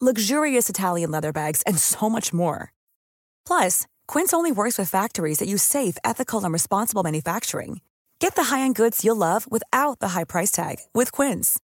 [0.00, 2.72] luxurious Italian leather bags, and so much more.
[3.46, 7.80] Plus, Quince only works with factories that use safe, ethical, and responsible manufacturing.
[8.18, 11.58] Get the high-end goods you'll love without the high price tag with Quince.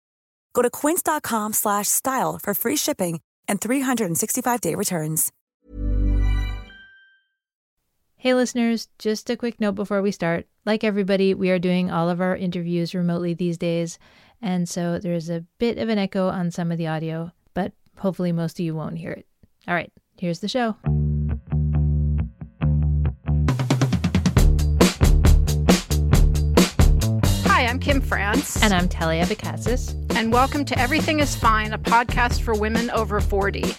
[0.55, 5.30] Go to quince.com/style for free shipping and 365-day returns.
[8.17, 10.46] Hey listeners, just a quick note before we start.
[10.64, 13.98] Like everybody, we are doing all of our interviews remotely these days,
[14.41, 17.33] and so there's a bit of an echo on some of the audio.
[17.98, 19.26] Hopefully, most of you won't hear it.
[19.68, 20.76] All right, here's the show.
[27.46, 28.62] Hi, I'm Kim France.
[28.62, 29.94] And I'm Talia Bacassis.
[30.16, 33.74] And welcome to Everything is Fine, a podcast for women over 40.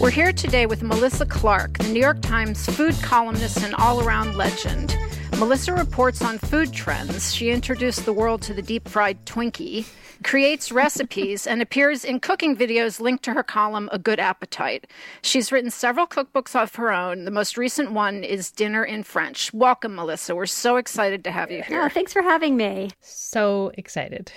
[0.00, 4.36] We're here today with Melissa Clark, the New York Times food columnist and all around
[4.36, 4.96] legend.
[5.36, 7.34] Melissa reports on food trends.
[7.34, 9.86] She introduced the world to the deep fried Twinkie,
[10.22, 14.86] creates recipes, and appears in cooking videos linked to her column, A Good Appetite.
[15.22, 17.24] She's written several cookbooks of her own.
[17.24, 19.52] The most recent one is Dinner in French.
[19.52, 20.36] Welcome, Melissa.
[20.36, 21.82] We're so excited to have you here.
[21.82, 22.90] Oh, thanks for having me.
[23.00, 24.30] So excited.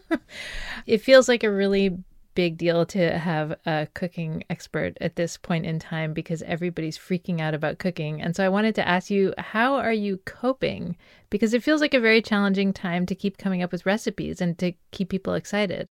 [0.86, 1.96] it feels like a really
[2.34, 7.40] big deal to have a cooking expert at this point in time because everybody's freaking
[7.40, 8.22] out about cooking.
[8.22, 10.96] And so I wanted to ask you, how are you coping?
[11.28, 14.58] Because it feels like a very challenging time to keep coming up with recipes and
[14.58, 15.86] to keep people excited.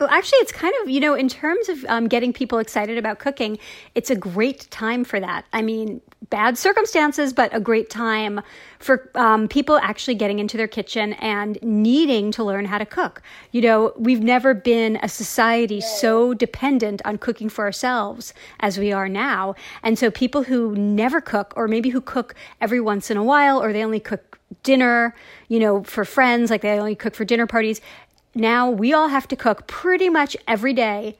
[0.00, 3.18] Well, actually, it's kind of, you know, in terms of um, getting people excited about
[3.18, 3.58] cooking,
[3.94, 5.44] it's a great time for that.
[5.52, 6.00] I mean,
[6.30, 8.40] bad circumstances, but a great time
[8.78, 13.20] for um, people actually getting into their kitchen and needing to learn how to cook.
[13.52, 18.92] You know, we've never been a society so dependent on cooking for ourselves as we
[18.92, 19.54] are now.
[19.82, 23.62] And so people who never cook, or maybe who cook every once in a while,
[23.62, 25.14] or they only cook dinner,
[25.48, 27.80] you know, for friends, like they only cook for dinner parties,
[28.34, 31.16] now we all have to cook pretty much every day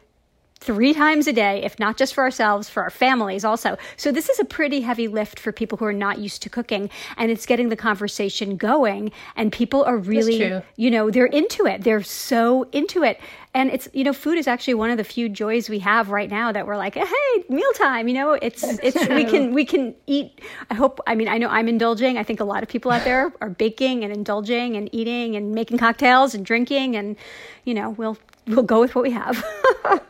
[0.60, 3.78] three times a day, if not just for ourselves, for our families also.
[3.96, 6.90] So this is a pretty heavy lift for people who are not used to cooking
[7.16, 11.82] and it's getting the conversation going and people are really, you know, they're into it.
[11.82, 13.18] They're so into it.
[13.54, 16.30] And it's, you know, food is actually one of the few joys we have right
[16.30, 20.40] now that we're like, hey, mealtime, you know, it's, it's, we can, we can eat.
[20.70, 22.16] I hope, I mean, I know I'm indulging.
[22.18, 25.52] I think a lot of people out there are baking and indulging and eating and
[25.52, 27.16] making cocktails and drinking and,
[27.64, 29.44] you know, we'll we'll go with what we have.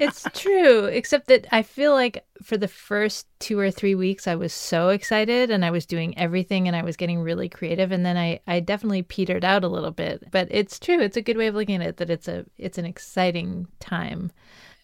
[0.00, 4.34] it's true, except that I feel like for the first two or three weeks, I
[4.34, 7.92] was so excited and I was doing everything and I was getting really creative.
[7.92, 10.30] And then I, I definitely petered out a little bit.
[10.30, 11.00] But it's true.
[11.00, 14.30] It's a good way of looking at it that it's a it's an exciting time.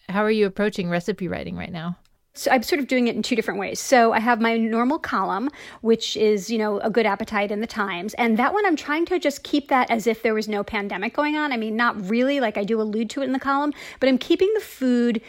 [0.09, 1.97] How are you approaching recipe writing right now?
[2.33, 3.79] So I'm sort of doing it in two different ways.
[3.79, 5.49] So I have my normal column,
[5.81, 8.13] which is, you know, a good appetite in the Times.
[8.13, 11.13] And that one I'm trying to just keep that as if there was no pandemic
[11.13, 11.51] going on.
[11.51, 14.17] I mean, not really, like I do allude to it in the column, but I'm
[14.17, 15.21] keeping the food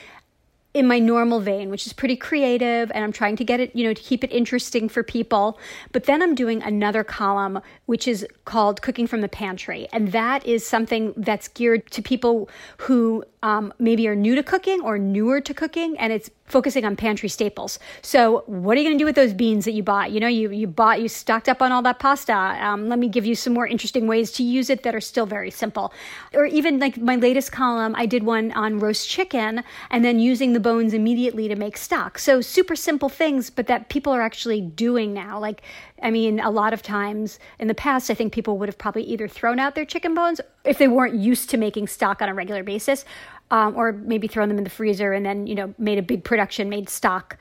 [0.74, 3.84] in my normal vein, which is pretty creative, and I'm trying to get it, you
[3.84, 5.58] know, to keep it interesting for people.
[5.92, 9.86] But then I'm doing another column, which is called Cooking from the Pantry.
[9.92, 12.48] And that is something that's geared to people
[12.78, 16.96] who um, maybe are new to cooking or newer to cooking, and it's focusing on
[16.96, 17.78] pantry staples.
[18.02, 20.12] So, what are you going to do with those beans that you bought?
[20.12, 22.32] You know, you you bought, you stocked up on all that pasta.
[22.32, 25.26] Um, let me give you some more interesting ways to use it that are still
[25.26, 25.92] very simple.
[26.34, 30.52] Or even like my latest column, I did one on roast chicken and then using
[30.52, 32.18] the bones immediately to make stock.
[32.18, 35.38] So, super simple things, but that people are actually doing now.
[35.38, 35.62] Like
[36.02, 39.04] I mean, a lot of times in the past, I think people would have probably
[39.04, 42.34] either thrown out their chicken bones if they weren't used to making stock on a
[42.34, 43.04] regular basis,
[43.50, 46.24] um, or maybe thrown them in the freezer and then, you know, made a big
[46.24, 47.36] production, made stock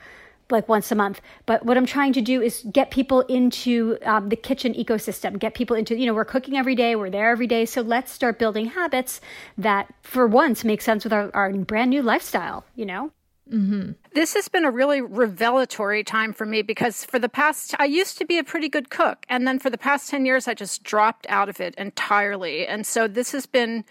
[0.50, 1.20] like once a month.
[1.46, 5.54] But what I'm trying to do is get people into um, the kitchen ecosystem, get
[5.54, 7.64] people into, you know, we're cooking every day, we're there every day.
[7.64, 9.20] So let's start building habits
[9.56, 13.10] that for once make sense with our, our brand new lifestyle, you know?
[13.50, 13.92] Mm-hmm.
[14.14, 18.18] This has been a really revelatory time for me because for the past, I used
[18.18, 19.26] to be a pretty good cook.
[19.28, 22.66] And then for the past 10 years, I just dropped out of it entirely.
[22.66, 23.84] And so this has been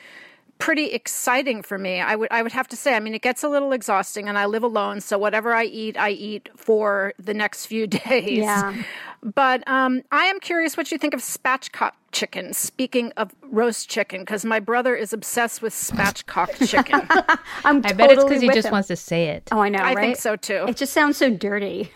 [0.62, 2.00] pretty exciting for me.
[2.00, 2.96] I would I would have to say.
[2.96, 5.98] I mean, it gets a little exhausting, and I live alone, so whatever I eat,
[5.98, 8.38] I eat for the next few days.
[8.38, 8.82] Yeah.
[9.24, 12.54] But um, I am curious what you think of spatchcock chicken.
[12.54, 17.02] Speaking of roast chicken, because my brother is obsessed with spatchcock chicken.
[17.66, 18.72] I'm I totally bet it's because he just him.
[18.72, 19.50] wants to say it.
[19.52, 19.98] Oh, I know, I right?
[19.98, 20.66] think so too.
[20.68, 21.90] It just sounds so dirty.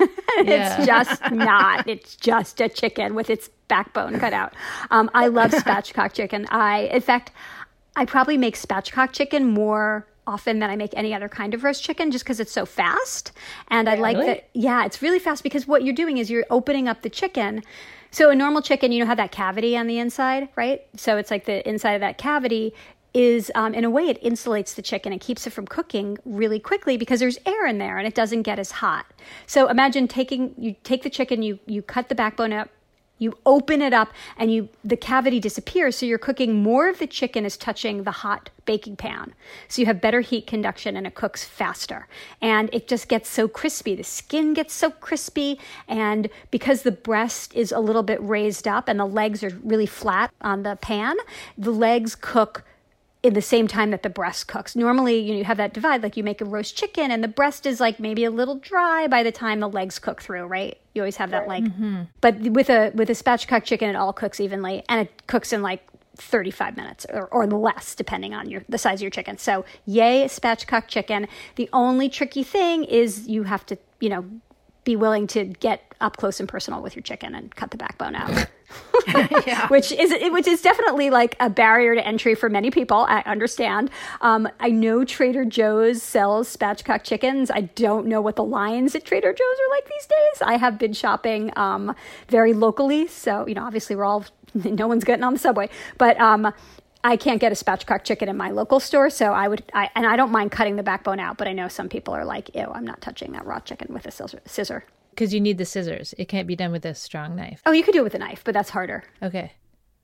[0.44, 0.76] Yeah.
[0.78, 1.88] it's just not.
[1.88, 4.54] It's just a chicken with its backbone cut out.
[4.92, 6.46] Um, I love spatchcock chicken.
[6.50, 7.32] I, in fact,
[7.96, 11.84] I probably make spatchcock chicken more often than I make any other kind of roast
[11.84, 13.32] chicken just because it's so fast.
[13.70, 14.50] And I like that.
[14.54, 17.64] Yeah, it's really fast because what you're doing is you're opening up the chicken.
[18.12, 20.82] So a normal chicken, you know, have that cavity on the inside, right?
[20.96, 22.74] So it's like the inside of that cavity
[23.14, 25.14] is, um, in a way, it insulates the chicken.
[25.14, 28.42] It keeps it from cooking really quickly because there's air in there and it doesn't
[28.44, 29.06] get as hot.
[29.48, 32.70] So imagine taking you take the chicken, you you cut the backbone up,
[33.18, 37.08] you open it up and you the cavity disappears so you're cooking more of the
[37.08, 39.34] chicken is touching the hot baking pan
[39.68, 42.08] so you have better heat conduction and it cooks faster
[42.42, 47.54] and it just gets so crispy the skin gets so crispy and because the breast
[47.54, 51.16] is a little bit raised up and the legs are really flat on the pan
[51.58, 52.64] the legs cook
[53.24, 54.76] in the same time that the breast cooks.
[54.76, 57.28] Normally, you, know, you have that divide, like you make a roast chicken, and the
[57.28, 60.78] breast is like maybe a little dry by the time the legs cook through, right?
[60.96, 62.04] You always have that like, mm-hmm.
[62.22, 65.62] but with a with a spatchcock chicken, it all cooks evenly, and it cooks in
[65.62, 65.86] like
[66.18, 69.38] 35 minutes or, or less, depending on your the size of your chicken.
[69.38, 71.28] So, yay, spatchcock chicken.
[71.56, 74.26] The only tricky thing is you have to, you know,
[74.86, 78.16] be willing to get up close and personal with your chicken and cut the backbone
[78.16, 78.48] out.
[79.70, 83.06] which is which is definitely like a barrier to entry for many people.
[83.08, 83.92] I understand.
[84.22, 87.52] Um, I know Trader Joe's sells spatchcock chickens.
[87.52, 90.42] I don't know what the lines at Trader Joe's are like these days.
[90.42, 91.96] I have been shopping um,
[92.28, 96.20] very locally, so you know, obviously we're all no one's getting on the subway, but.
[96.20, 96.54] Um,
[97.06, 100.06] I can't get a spatchcock chicken in my local store, so I would, I, and
[100.06, 102.68] I don't mind cutting the backbone out, but I know some people are like, "Ew,
[102.74, 104.86] I'm not touching that raw chicken with a scissor." scissor.
[105.12, 106.14] Because you need the scissors.
[106.18, 107.62] It can't be done with a strong knife.
[107.66, 109.04] Oh, you could do it with a knife, but that's harder.
[109.24, 109.54] Okay.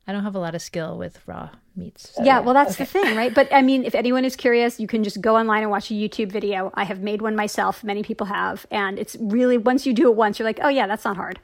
[0.07, 2.11] I don't have a lot of skill with raw meats.
[2.15, 3.33] so- Yeah, well, that's the thing, right?
[3.33, 5.93] But I mean, if anyone is curious, you can just go online and watch a
[5.93, 6.71] YouTube video.
[6.75, 7.83] I have made one myself.
[7.83, 8.65] Many people have.
[8.71, 11.39] And it's really, once you do it once, you're like, oh, yeah, that's not hard.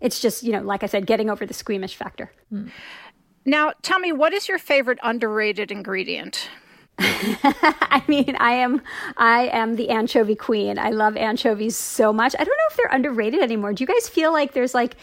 [0.00, 2.30] It's just, you know, like I said, getting over the squeamish factor.
[2.50, 2.68] Hmm.
[3.48, 6.50] Now, tell me, what is your favorite underrated ingredient?
[6.98, 8.82] I mean, I am,
[9.16, 10.78] I am the anchovy queen.
[10.78, 12.34] I love anchovies so much.
[12.38, 13.72] I don't know if they're underrated anymore.
[13.72, 14.96] Do you guys feel like there's like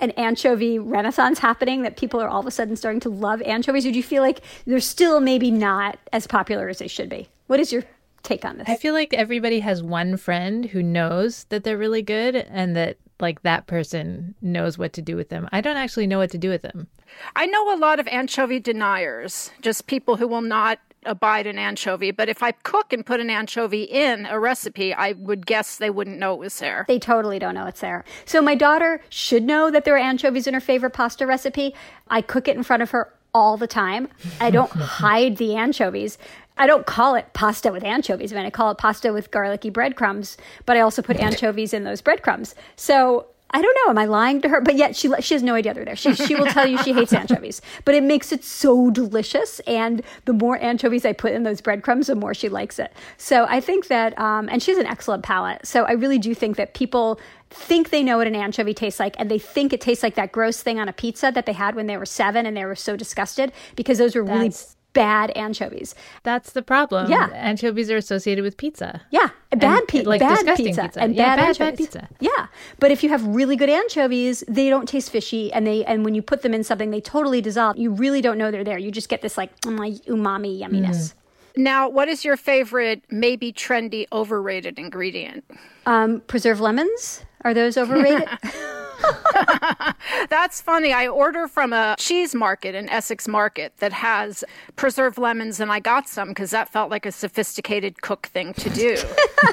[0.00, 3.86] an anchovy renaissance happening that people are all of a sudden starting to love anchovies?
[3.86, 7.28] Or do you feel like they're still maybe not as popular as they should be?
[7.46, 7.84] What is your
[8.22, 8.68] take on this?
[8.68, 12.96] I feel like everybody has one friend who knows that they're really good and that
[13.20, 15.48] like that person knows what to do with them.
[15.52, 16.88] I don't actually know what to do with them.
[17.36, 22.10] I know a lot of anchovy deniers, just people who will not abide an anchovy.
[22.10, 25.90] But if I cook and put an anchovy in a recipe, I would guess they
[25.90, 26.84] wouldn't know it was there.
[26.88, 28.04] They totally don't know it's there.
[28.24, 31.74] So my daughter should know that there are anchovies in her favorite pasta recipe.
[32.08, 34.08] I cook it in front of her all the time.
[34.40, 36.18] I don't hide the anchovies.
[36.56, 38.32] I don't call it pasta with anchovies.
[38.32, 41.84] I mean, I call it pasta with garlicky breadcrumbs, but I also put anchovies in
[41.84, 42.56] those breadcrumbs.
[42.74, 43.90] So I don't know.
[43.90, 44.60] Am I lying to her?
[44.60, 45.96] But yet she she has no idea they're there.
[45.96, 49.60] She she will tell you she hates anchovies, but it makes it so delicious.
[49.60, 52.92] And the more anchovies I put in those breadcrumbs, the more she likes it.
[53.16, 55.66] So I think that, um, and she has an excellent palate.
[55.66, 57.18] So I really do think that people
[57.50, 60.32] think they know what an anchovy tastes like, and they think it tastes like that
[60.32, 62.76] gross thing on a pizza that they had when they were seven, and they were
[62.76, 65.94] so disgusted because those were really That's- bad anchovies.
[66.22, 67.10] That's the problem.
[67.10, 67.28] Yeah.
[67.34, 69.02] Anchovies are associated with pizza.
[69.10, 71.00] Yeah, bad, And, pi- like, bad disgusting pizza, pizza.
[71.00, 72.08] and Yeah, bad, bad- bad pizza.
[72.20, 72.46] Yeah,
[72.78, 76.14] but if you have really good anchovies, they don't taste fishy, and they and when
[76.14, 77.76] you put them in something, they totally dissolve.
[77.76, 78.78] You really don't know they're there.
[78.78, 81.14] You just get this like mm, umami yumminess.
[81.56, 85.44] Now, what is your favorite, maybe trendy, overrated ingredient?
[85.86, 88.28] Um, preserved lemons are those overrated?
[90.28, 90.92] That's funny.
[90.92, 94.44] I order from a cheese market, an Essex market, that has
[94.76, 98.70] preserved lemons, and I got some because that felt like a sophisticated cook thing to
[98.70, 98.96] do.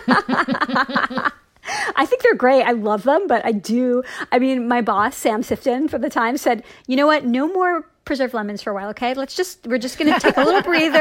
[1.95, 2.63] I think they're great.
[2.63, 4.03] I love them, but I do.
[4.31, 7.25] I mean, my boss, Sam Sifton from the Times, said, you know what?
[7.25, 9.13] No more preserved lemons for a while, okay?
[9.15, 10.99] Let's just, we're just going to take a little breather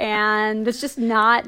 [0.00, 1.46] and let's just not,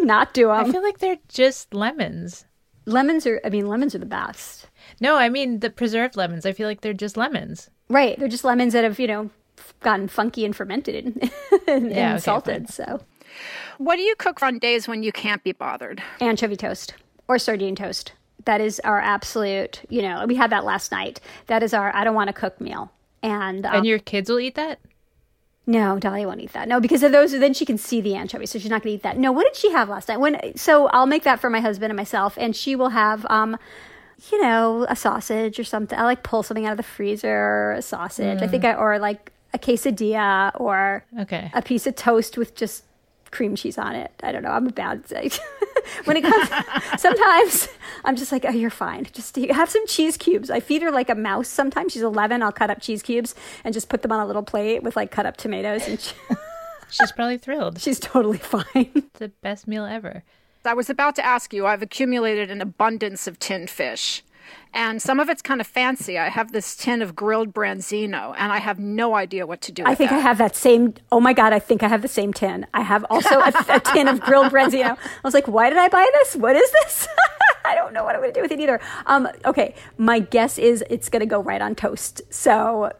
[0.00, 0.66] not do them.
[0.66, 2.44] I feel like they're just lemons.
[2.86, 4.68] lemons are, I mean, lemons are the best.
[5.00, 6.46] No, I mean the preserved lemons.
[6.46, 7.70] I feel like they're just lemons.
[7.88, 8.18] Right.
[8.18, 9.30] They're just lemons that have, you know,
[9.80, 11.22] gotten funky and fermented and,
[11.68, 12.54] and, Yeah, and okay, salted.
[12.54, 12.66] fine.
[12.68, 13.00] So,
[13.78, 16.02] What do you cook on days when you can't be bothered?
[16.20, 16.94] anchovy toast
[17.28, 18.12] or sardine toast.
[18.44, 21.20] That is our absolute, you know, we had that last night.
[21.46, 22.90] That is our I don't want to cook meal.
[23.22, 24.80] And, um, And your kids will eat that?
[25.64, 26.66] no, Dahlia won't eat that.
[26.66, 28.96] No, because of those, then she can see the anchovy, so she's not going to
[28.96, 29.16] eat that.
[29.16, 30.18] No, what did she have last night?
[30.18, 33.56] When so I'll make that for my husband and myself, and she will have, um,
[34.30, 35.98] you know, a sausage or something.
[35.98, 38.40] I like pull something out of the freezer, a sausage.
[38.42, 41.50] I think I or like a quesadilla or Okay.
[41.54, 42.84] a piece of toast with just
[43.30, 44.12] cream cheese on it.
[44.22, 44.50] I don't know.
[44.50, 45.04] I'm a bad
[46.04, 46.48] when it comes.
[47.00, 47.68] sometimes
[48.04, 49.06] I'm just like, oh, you're fine.
[49.12, 50.50] Just have some cheese cubes.
[50.50, 51.48] I feed her like a mouse.
[51.48, 52.42] Sometimes she's 11.
[52.42, 55.10] I'll cut up cheese cubes and just put them on a little plate with like
[55.10, 56.14] cut up tomatoes, and she,
[56.90, 57.80] She's probably thrilled.
[57.80, 58.64] she's totally fine.
[58.94, 60.24] It's the best meal ever.
[60.64, 64.22] I was about to ask you, I've accumulated an abundance of tinned fish.
[64.74, 66.18] And some of it's kind of fancy.
[66.18, 69.82] I have this tin of grilled branzino, and I have no idea what to do
[69.82, 70.18] with I think that.
[70.18, 70.94] I have that same.
[71.10, 71.52] Oh my god!
[71.52, 72.66] I think I have the same tin.
[72.72, 74.96] I have also a, a tin of grilled branzino.
[74.96, 76.36] I was like, why did I buy this?
[76.36, 77.06] What is this?
[77.64, 78.80] I don't know what I'm going to do with it either.
[79.06, 82.22] Um, okay, my guess is it's going to go right on toast.
[82.30, 82.92] So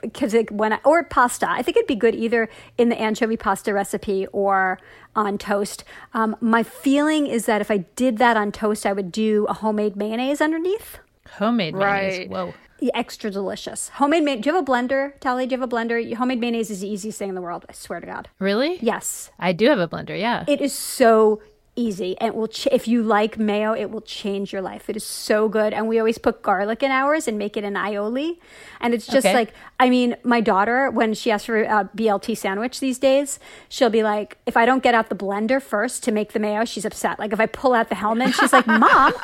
[0.00, 3.72] because when I, or pasta, I think it'd be good either in the anchovy pasta
[3.72, 4.78] recipe or
[5.14, 5.84] on toast.
[6.14, 9.54] Um, my feeling is that if I did that on toast, I would do a
[9.54, 10.98] homemade mayonnaise underneath.
[11.38, 12.18] Homemade mayonnaise.
[12.18, 12.30] Right.
[12.30, 12.54] Whoa.
[12.80, 13.88] Yeah, extra delicious.
[13.90, 14.44] Homemade mayonnaise.
[14.44, 15.46] Do you have a blender, Tally?
[15.46, 16.14] Do you have a blender?
[16.14, 17.66] Homemade mayonnaise is the easiest thing in the world.
[17.68, 18.28] I swear to God.
[18.38, 18.78] Really?
[18.80, 20.44] Yes, I do have a blender, yeah.
[20.46, 21.42] it is so
[21.74, 22.48] easy, and it will.
[22.48, 24.88] Ch- if you like mayo, it will change your life.
[24.90, 27.74] It is so good, and we always put garlic in ours and make it an
[27.74, 28.38] aioli,
[28.80, 29.34] and it's just Okay.
[29.34, 29.52] like.
[29.80, 34.02] I mean, my daughter, when she asks for a BLT sandwich these days, she'll be
[34.02, 37.20] like, "If I don't get out the blender first to make the mayo, she's upset.
[37.20, 39.12] Like if I pull out the helmet, she's like, "Mom,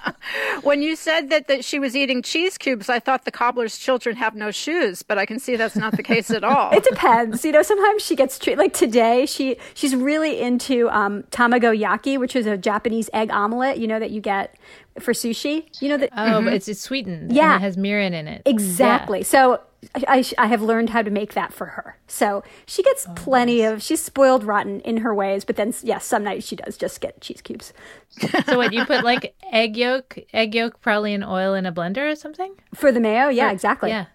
[0.62, 4.16] When you said that, that she was eating cheese cubes, I thought the cobbler's children
[4.16, 6.70] have no shoes, but I can see that's not the case at all.
[6.76, 7.44] It depends.
[7.44, 9.26] You know, sometimes she gets treated like today.
[9.26, 13.78] She she's really into um, tamago yaki, which is a Japanese egg omelet.
[13.78, 14.54] You know that you get
[14.98, 15.66] for sushi.
[15.80, 16.48] You know that oh, but mm-hmm.
[16.48, 17.32] it's, it's sweetened.
[17.32, 17.56] Yeah.
[17.56, 18.42] It has mirin in it.
[18.44, 19.22] exactly.
[19.22, 19.60] So
[19.94, 21.96] I, I I have learned how to make that for her.
[22.06, 23.82] So she gets oh, plenty of.
[23.82, 27.20] She's spoiled rotten in her ways, but then yes, some nights she does just get
[27.20, 27.72] cheese cubes
[28.46, 32.10] So what, you put like egg yolk, egg yolk probably in oil in a blender
[32.10, 32.54] or something?
[32.74, 33.28] for the mayo.
[33.28, 33.90] Yeah, exactly.
[33.90, 34.06] Yeah.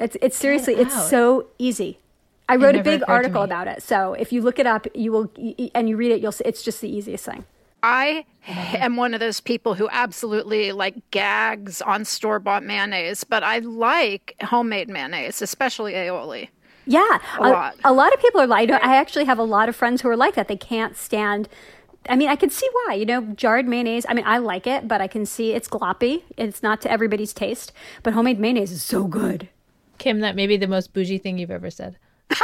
[0.00, 0.80] It's it's seriously out.
[0.82, 1.98] it's so easy.
[2.48, 3.82] I wrote a big article about it.
[3.82, 5.30] So if you look it up, you will
[5.74, 7.44] and you read it, you'll see it's just the easiest thing.
[7.82, 13.42] I am one of those people who absolutely like gags on store bought mayonnaise, but
[13.42, 16.48] I like homemade mayonnaise, especially aioli.
[16.86, 17.76] Yeah, A lot.
[17.84, 18.70] A lot of people are like.
[18.70, 20.48] I actually have a lot of friends who are like that.
[20.48, 21.46] They can't stand.
[22.08, 22.94] I mean, I can see why.
[22.94, 24.06] You know, jarred mayonnaise.
[24.08, 26.22] I mean, I like it, but I can see it's gloppy.
[26.38, 27.72] It's not to everybody's taste.
[28.02, 29.50] But homemade mayonnaise is so good.
[29.98, 31.98] Kim, that may be the most bougie thing you've ever said.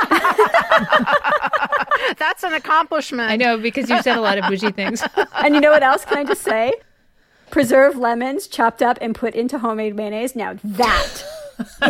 [2.18, 3.30] That's an accomplishment.
[3.30, 5.02] I know because you've said a lot of bougie things.
[5.44, 6.04] And you know what else?
[6.04, 6.72] Can I just say?
[7.50, 10.34] Preserved lemons chopped up and put into homemade mayonnaise.
[10.34, 11.22] Now that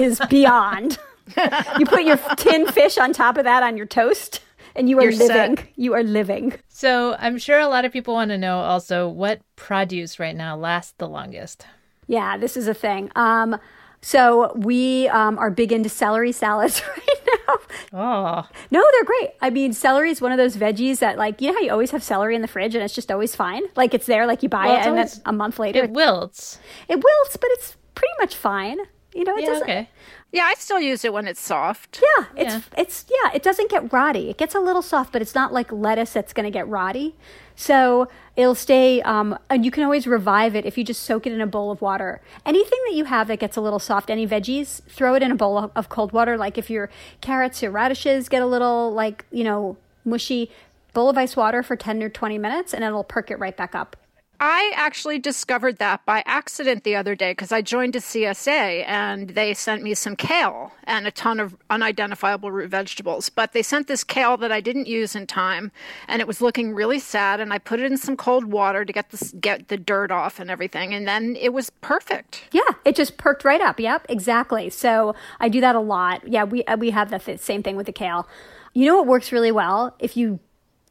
[0.01, 0.99] is beyond.
[1.79, 4.41] you put your tin fish on top of that on your toast,
[4.75, 5.51] and you are You're set.
[5.51, 5.69] living.
[5.77, 6.55] You are living.
[6.69, 10.57] So I'm sure a lot of people want to know also what produce right now
[10.57, 11.67] lasts the longest.
[12.07, 13.11] Yeah, this is a thing.
[13.17, 13.59] Um,
[14.07, 17.55] so we um, are big into celery salads right now.
[17.95, 19.31] Oh, No, they're great.
[19.41, 21.91] I mean, celery is one of those veggies that, like, you know how you always
[21.93, 23.63] have celery in the fridge and it's just always fine.
[23.77, 25.91] Like it's there, like you buy Well, it, and always- then a month later it
[25.91, 26.59] wilts.
[26.89, 28.79] it wilts, but it's pretty much fine.
[29.15, 29.63] You know, it Yeah, doesn't.
[29.65, 29.91] okay.
[30.35, 32.03] Yeah, I still use it when it's soft.
[32.03, 34.31] Yeah, it's it's yeah, it doesn't get rotty.
[34.31, 37.15] It gets a little soft, but it's not like lettuce that's going to get rotty.
[37.55, 41.33] So it'll stay, um, and you can always revive it if you just soak it
[41.33, 42.21] in a bowl of water.
[42.45, 45.37] Anything that you have that gets a little soft, any veggies, throw it in a
[45.37, 46.37] bowl of, of cold water.
[46.37, 50.51] Like if your carrots or radishes get a little like you know mushy,
[50.95, 53.77] bowl of ice water for ten or twenty minutes, and it'll perk it right back
[53.77, 53.97] up.
[54.41, 59.31] I actually discovered that by accident the other day because I joined a CSA and
[59.31, 63.29] they sent me some kale and a ton of unidentifiable root vegetables.
[63.29, 65.73] But they sent this kale that I didn't use in time
[66.09, 67.41] and it was looking really sad.
[67.41, 70.41] And I put it in some cold water to get the, get the dirt off
[70.41, 70.93] and everything.
[70.93, 72.45] And then it was perfect.
[72.53, 73.79] Yeah, it just perked right up.
[73.79, 74.69] Yep, exactly.
[74.71, 76.27] So I do that a lot.
[76.27, 78.29] Yeah, we uh, we have the same thing with the kale.
[78.73, 80.41] You know what works really well if you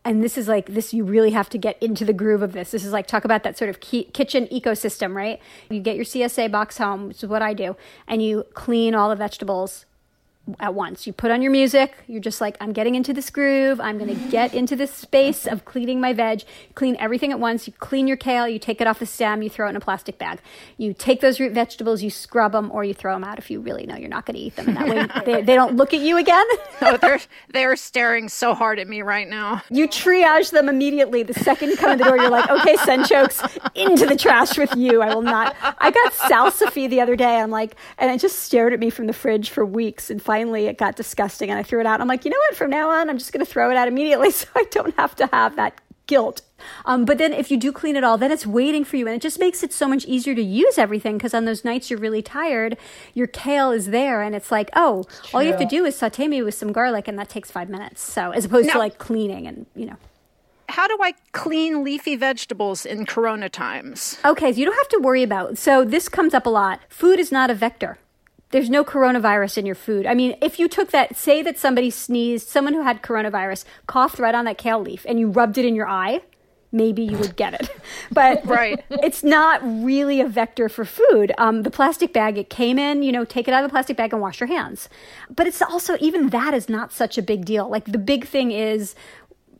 [0.05, 2.71] and this is like this you really have to get into the groove of this.
[2.71, 5.39] This is like talk about that sort of kitchen ecosystem right?
[5.69, 7.75] You get your csa box home which is what i do
[8.07, 9.85] and you clean all the vegetables
[10.59, 11.07] at once.
[11.07, 13.79] You put on your music, you're just like, I'm getting into this groove.
[13.79, 16.43] I'm going to get into this space of cleaning my veg.
[16.75, 17.65] Clean everything at once.
[17.65, 19.79] You clean your kale, you take it off the stem, you throw it in a
[19.79, 20.39] plastic bag.
[20.77, 23.61] You take those root vegetables, you scrub them, or you throw them out if you
[23.61, 24.67] really know you're not going to eat them.
[24.67, 26.45] And that way they, they don't look at you again.
[26.81, 27.19] oh, they're,
[27.53, 29.61] they're staring so hard at me right now.
[29.69, 31.23] You triage them immediately.
[31.23, 34.75] The second you come in the door, you're like, okay, sunchokes, into the trash with
[34.75, 35.01] you.
[35.01, 35.55] I will not.
[35.61, 37.37] I got salsify the other day.
[37.37, 40.32] I'm like, and it just stared at me from the fridge for weeks and finally
[40.41, 42.01] it got disgusting and I threw it out.
[42.01, 42.55] I'm like, you know what?
[42.55, 45.15] From now on, I'm just going to throw it out immediately so I don't have
[45.17, 46.41] to have that guilt.
[46.85, 49.07] Um, but then if you do clean it all, then it's waiting for you.
[49.07, 51.89] And it just makes it so much easier to use everything because on those nights
[51.89, 52.77] you're really tired,
[53.13, 56.27] your kale is there and it's like, oh, all you have to do is saute
[56.27, 58.01] me with some garlic and that takes five minutes.
[58.01, 59.95] So as opposed Now- to like cleaning and, you know.
[60.69, 64.17] How do I clean leafy vegetables in corona times?
[64.25, 65.57] Okay, so you don't have to worry about.
[65.57, 66.79] So this comes up a lot.
[66.89, 67.99] Food is not a vector.
[68.53, 70.05] There's no coronavirus in your food.
[70.05, 74.19] I mean, if you took that, say that somebody sneezed, someone who had coronavirus coughed
[74.19, 76.21] right on that kale leaf, and you rubbed it in your eye,
[76.71, 77.69] maybe you would get it.
[78.11, 78.83] But Right.
[78.89, 81.31] it's not really a vector for food.
[81.37, 83.97] Um, the plastic bag it came in, you know, take it out of the plastic
[83.97, 84.87] bag and wash your hands.
[85.35, 87.67] But it's also even that is not such a big deal.
[87.69, 88.93] Like the big thing is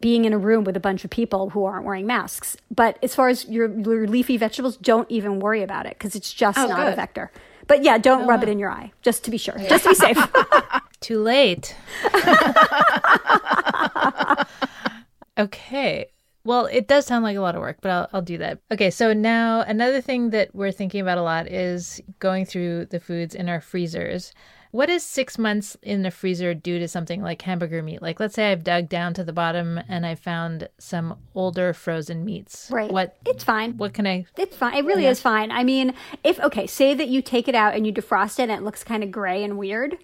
[0.01, 2.57] being in a room with a bunch of people who aren't wearing masks.
[2.69, 6.31] But as far as your, your leafy vegetables, don't even worry about it because it's
[6.31, 7.31] just Oh, not a vector.
[7.67, 9.95] But yeah, don't rub it in your eye, just to be sure, just to be
[9.95, 10.17] safe.
[10.99, 11.75] Too late.
[15.37, 16.07] okay.
[16.45, 18.59] Well, it does sound like a lot of work, but I'll, I'll do that.
[18.69, 22.99] Okay, so now another thing that we're thinking about a lot is going through the
[22.99, 24.33] foods in our freezers.
[24.73, 28.01] What does six months in the freezer do to something like hamburger meat?
[28.01, 32.25] Like, let's say I've dug down to the bottom and I found some older frozen
[32.25, 32.69] meats.
[32.71, 32.91] right.
[32.91, 33.15] What?
[33.23, 33.77] It's fine.
[33.77, 34.25] What can I?
[34.35, 34.73] It's fine.
[34.73, 35.51] It really is fine.
[35.51, 38.51] I mean, if okay, say that you take it out and you defrost it and
[38.51, 39.99] it looks kind of gray and weird.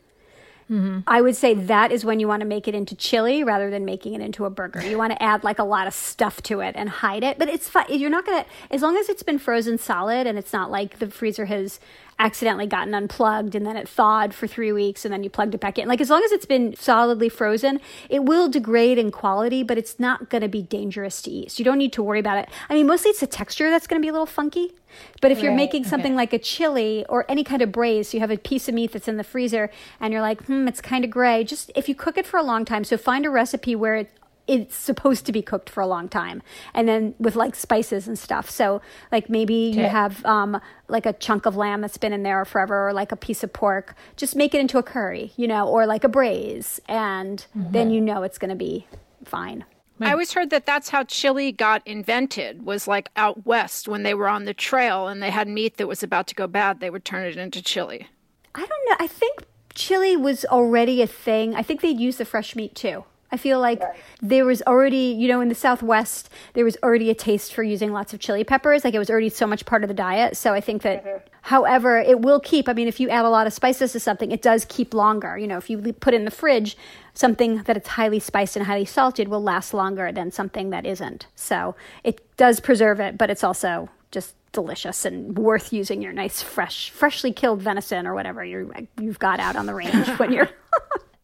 [0.68, 1.00] Hmm.
[1.08, 3.86] I would say that is when you want to make it into chili rather than
[3.86, 4.84] making it into a burger.
[4.84, 7.50] You want to add like a lot of stuff to it and hide it, but
[7.50, 7.88] it's fine.
[7.90, 11.10] You're not gonna as long as it's been frozen solid and it's not like the
[11.10, 11.80] freezer has
[12.20, 15.62] accidentally gotten unplugged and then it thawed for three weeks and then you plugged it
[15.62, 15.88] back in.
[15.88, 17.80] Like as long as it's been solidly frozen,
[18.10, 21.52] it will degrade in quality, but it's not going to be dangerous to eat.
[21.52, 22.50] So you don't need to worry about it.
[22.70, 24.74] I mean, mostly it's the texture that's going to be a little funky.
[25.22, 28.22] But if you're making something like a chili or any kind of braise, so you
[28.22, 31.06] have a piece of meat that's in the freezer and you're like, hmm, it's kind
[31.06, 31.44] of gray.
[31.44, 34.10] Just if you cook it for a long time, so find a recipe where it
[34.50, 36.42] it's supposed to be cooked for a long time
[36.74, 38.82] and then with like spices and stuff so
[39.12, 42.90] like maybe you have um like a chunk of lamb that's been in there forever
[42.90, 45.86] or like a piece of pork just make it into a curry you know or
[45.86, 48.88] like a braise and then you know it's going to be
[49.24, 49.64] fine
[50.02, 52.66] I always heard that that's how chili got invented.
[52.66, 55.88] Was like out west when they were on the trail and they had meat that
[55.88, 58.08] was about to go bad, they would turn it into chili.
[58.56, 58.96] I don't know.
[58.98, 61.56] I think chili was already a thing.
[61.56, 63.04] I think they'd use the fresh meat too.
[63.32, 63.82] I feel like
[64.22, 67.92] there was already, you know, in the Southwest, there was already a taste for using
[67.92, 68.84] lots of chili peppers.
[68.84, 70.36] Like it was already so much part of the diet.
[70.36, 71.20] So I think that, uh-huh.
[71.44, 72.68] however, it will keep.
[72.68, 75.38] I mean, if you add a lot of spices to something, it does keep longer.
[75.38, 76.76] You know, if you put in the fridge
[77.14, 81.28] something that it's highly spiced and highly salted, will last longer than something that isn't.
[81.36, 86.42] So it does preserve it, but it's also just delicious and worth using your nice
[86.42, 90.50] fresh freshly killed venison or whatever you you've got out on the range when you're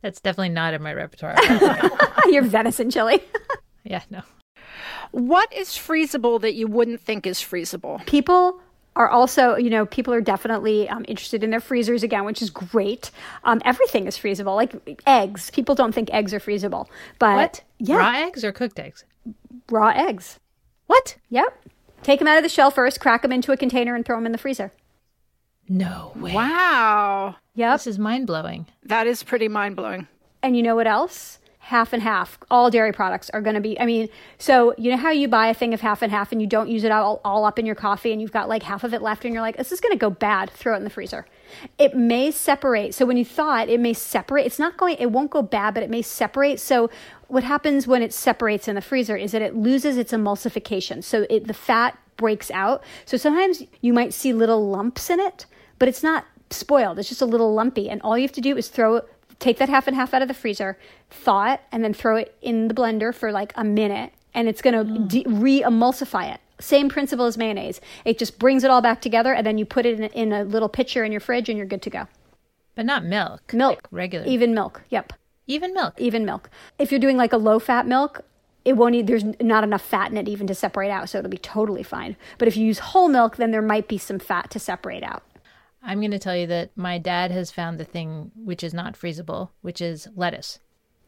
[0.05, 1.35] That's definitely not in my repertoire.
[2.27, 3.23] your venison chili.
[3.83, 4.21] yeah, no.
[5.09, 8.05] What is freezable that you wouldn't think is freezable?
[8.05, 8.61] people
[8.95, 12.51] are also, you know, people are definitely um, interested in their freezers again, which is
[12.51, 13.09] great.
[13.45, 15.49] Um, everything is freezable, like eggs.
[15.49, 16.85] People don't think eggs are freezable,
[17.17, 17.63] but What?
[17.79, 19.05] yeah, Raw eggs or cooked eggs?
[19.71, 20.39] raw eggs.
[20.85, 21.17] What?
[21.31, 21.65] Yep.
[22.03, 24.27] Take them out of the shell first, crack them into a container, and throw them
[24.27, 24.71] in the freezer.
[25.67, 26.33] No way.
[26.33, 27.35] Wow.
[27.55, 27.73] Yep.
[27.75, 28.67] This is mind blowing.
[28.83, 30.07] That is pretty mind blowing.
[30.43, 31.39] And you know what else?
[31.59, 32.37] Half and half.
[32.51, 35.47] All dairy products are going to be, I mean, so you know how you buy
[35.47, 37.65] a thing of half and half and you don't use it all, all up in
[37.65, 39.81] your coffee and you've got like half of it left and you're like, this is
[39.81, 40.51] going to go bad.
[40.51, 41.25] Throw it in the freezer.
[41.79, 42.93] It may separate.
[42.93, 44.45] So when you thaw it, it may separate.
[44.45, 46.59] It's not going, it won't go bad, but it may separate.
[46.59, 46.91] So
[47.27, 51.03] what happens when it separates in the freezer is that it loses its emulsification.
[51.03, 52.83] So it, the fat breaks out.
[53.05, 55.47] So sometimes you might see little lumps in it,
[55.79, 56.99] but it's not spoiled.
[56.99, 57.89] It's just a little lumpy.
[57.89, 59.01] And all you have to do is throw
[59.39, 60.77] take that half and half out of the freezer,
[61.09, 64.13] thaw it, and then throw it in the blender for like a minute.
[64.33, 65.07] And it's going to mm.
[65.07, 66.41] de- re emulsify it.
[66.59, 67.81] Same principle as mayonnaise.
[68.05, 70.43] It just brings it all back together, and then you put it in, in a
[70.43, 72.07] little pitcher in your fridge, and you're good to go.
[72.75, 73.53] But not milk.
[73.53, 73.75] Milk.
[73.75, 74.25] Like regular.
[74.25, 74.81] Even milk.
[74.89, 75.13] Yep.
[75.47, 75.93] Even milk.
[75.97, 76.49] Even milk.
[76.79, 78.21] If you're doing like a low fat milk,
[78.63, 78.95] it won't.
[78.95, 81.83] e- There's not enough fat in it even to separate out, so it'll be totally
[81.83, 82.15] fine.
[82.37, 85.23] But if you use whole milk, then there might be some fat to separate out.
[85.85, 88.95] I'm going to tell you that my dad has found the thing which is not
[88.95, 90.59] freezable, which is lettuce.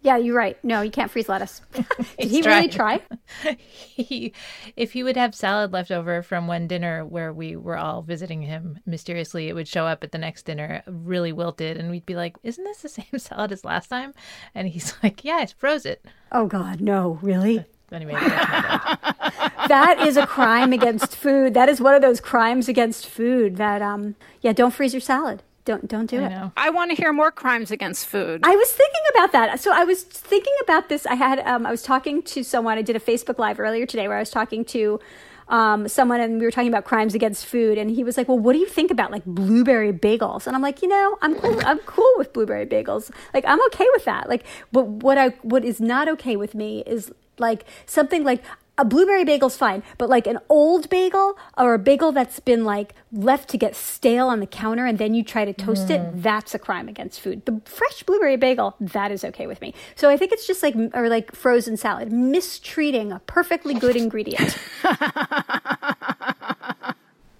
[0.01, 0.63] Yeah, you're right.
[0.63, 1.61] No, you can't freeze lettuce.
[1.73, 3.01] Did he really try?
[3.57, 4.33] he,
[4.75, 8.43] if he would have salad left over from one dinner where we were all visiting
[8.43, 12.15] him mysteriously, it would show up at the next dinner really wilted, and we'd be
[12.15, 14.13] like, "Isn't this the same salad as last time?"
[14.53, 17.65] And he's like, "Yeah, I froze it." Oh God, no, really?
[17.91, 19.33] Anyway, that's my dad.
[19.67, 21.53] That is a crime against food.
[21.53, 23.57] That is one of those crimes against food.
[23.57, 25.43] That um, yeah, don't freeze your salad.
[25.65, 26.29] Don't don't do I it.
[26.29, 26.51] know.
[26.55, 28.41] I want to hear more crimes against food.
[28.43, 29.59] I was thinking about that.
[29.59, 31.05] So I was thinking about this.
[31.05, 32.77] I had um, I was talking to someone.
[32.77, 34.99] I did a Facebook live earlier today where I was talking to
[35.49, 37.77] um, someone and we were talking about crimes against food.
[37.77, 40.61] And he was like, "Well, what do you think about like blueberry bagels?" And I'm
[40.61, 41.59] like, you know, I'm cool.
[41.65, 43.11] I'm cool with blueberry bagels.
[43.33, 44.29] Like I'm okay with that.
[44.29, 48.41] Like, but what I what is not okay with me is like something like
[48.77, 52.93] a blueberry bagel's fine, but like an old bagel or a bagel that's been like
[53.11, 56.21] left to get stale on the counter and then you try to toast it, mm.
[56.21, 57.45] that's a crime against food.
[57.45, 59.73] The fresh blueberry bagel, that is okay with me.
[59.95, 64.57] So I think it's just like or like frozen salad, mistreating a perfectly good ingredient.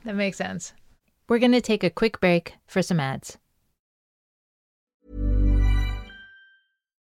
[0.07, 0.71] That makes sense.
[1.27, 3.37] We're going to take a quick break for some ads.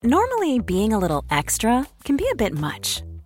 [0.02, 3.02] Normally, being a little extra can be a bit much,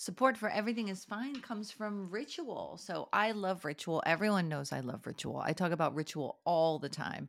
[0.00, 2.78] Support for Everything is Fine comes from Ritual.
[2.82, 4.02] So I love Ritual.
[4.06, 5.42] Everyone knows I love Ritual.
[5.44, 7.28] I talk about Ritual all the time.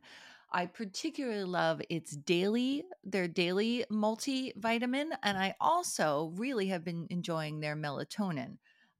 [0.50, 7.60] I particularly love its daily, their daily multivitamin, and I also really have been enjoying
[7.60, 8.56] their melatonin.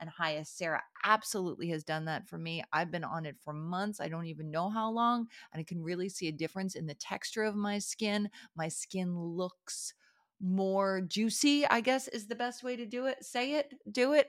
[0.00, 2.62] and Hyacera absolutely has done that for me.
[2.72, 4.00] I've been on it for months.
[4.00, 6.94] I don't even know how long, and I can really see a difference in the
[6.94, 8.28] texture of my skin.
[8.56, 9.94] My skin looks
[10.40, 13.24] more juicy, I guess is the best way to do it.
[13.24, 14.28] Say it, do it.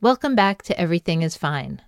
[0.00, 1.82] Welcome back to Everything is Fine.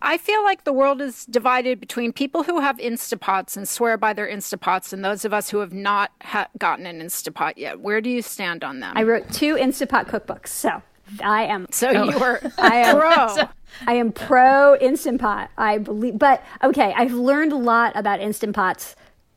[0.00, 4.12] I feel like the world is divided between people who have Instapots and swear by
[4.12, 7.80] their Instapots and those of us who have not ha- gotten an Instapot yet.
[7.80, 8.92] Where do you stand on them?
[8.96, 10.80] I wrote two Instapot cookbooks, so
[11.24, 12.04] I am so oh.
[12.04, 13.48] you were I am pro.
[13.88, 15.50] I am pro Instant Pot.
[15.58, 18.94] I believe, but okay, I've learned a lot about Instant Pots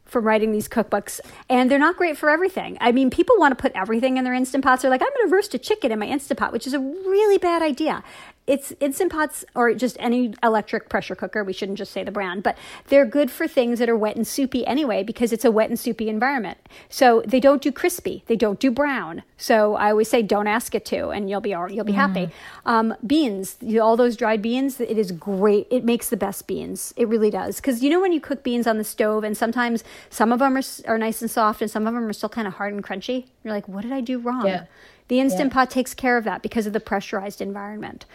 [0.07, 2.77] from writing these cookbooks, and they're not great for everything.
[2.81, 4.81] I mean, people want to put everything in their Instant Pots.
[4.81, 6.79] They're like, I'm going to roast a chicken in my Instant Pot, which is a
[6.79, 8.03] really bad idea.
[8.47, 11.43] It's instant pots or just any electric pressure cooker.
[11.43, 12.57] We shouldn't just say the brand, but
[12.87, 15.77] they're good for things that are wet and soupy anyway because it's a wet and
[15.77, 16.57] soupy environment.
[16.89, 19.23] So they don't do crispy, they don't do brown.
[19.35, 21.95] So I always say don't ask it to, and you'll be all, you'll be mm.
[21.95, 22.29] happy.
[22.65, 25.67] Um, beans, you know, all those dried beans, it is great.
[25.69, 26.93] It makes the best beans.
[26.95, 29.83] It really does because you know when you cook beans on the stove, and sometimes
[30.09, 32.47] some of them are, are nice and soft, and some of them are still kind
[32.47, 33.25] of hard and crunchy.
[33.43, 34.47] You're like, what did I do wrong?
[34.47, 34.65] Yeah.
[35.07, 35.53] The Instant yeah.
[35.53, 38.05] Pot takes care of that because of the pressurized environment.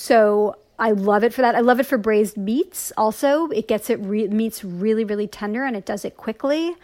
[0.00, 1.54] So I love it for that.
[1.54, 3.48] I love it for braised meats also.
[3.48, 6.74] It gets it re- meats really really tender and it does it quickly.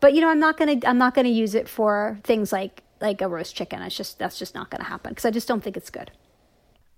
[0.00, 2.52] But you know, I'm not going to I'm not going to use it for things
[2.52, 3.80] like like a roast chicken.
[3.80, 6.10] It's just that's just not going to happen because I just don't think it's good.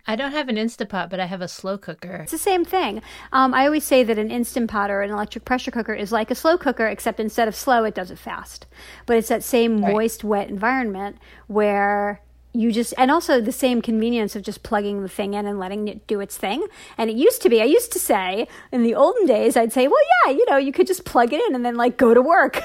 [0.05, 2.17] I don't have an Instapot, but I have a slow cooker.
[2.25, 3.01] It's the same thing.
[3.33, 6.33] Um, I always say that an Instant Pot or an electric pressure cooker is like
[6.33, 8.67] a slow cooker, except instead of slow, it does it fast.
[9.07, 9.93] But it's that same right.
[9.93, 12.21] moist, wet environment where
[12.55, 15.89] you just and also the same convenience of just plugging the thing in and letting
[15.89, 16.67] it do its thing.
[16.99, 19.89] And it used to be i used to say in the olden days i'd say
[19.89, 22.23] well yeah you know you could just plug it in and then like go to
[22.23, 22.63] work.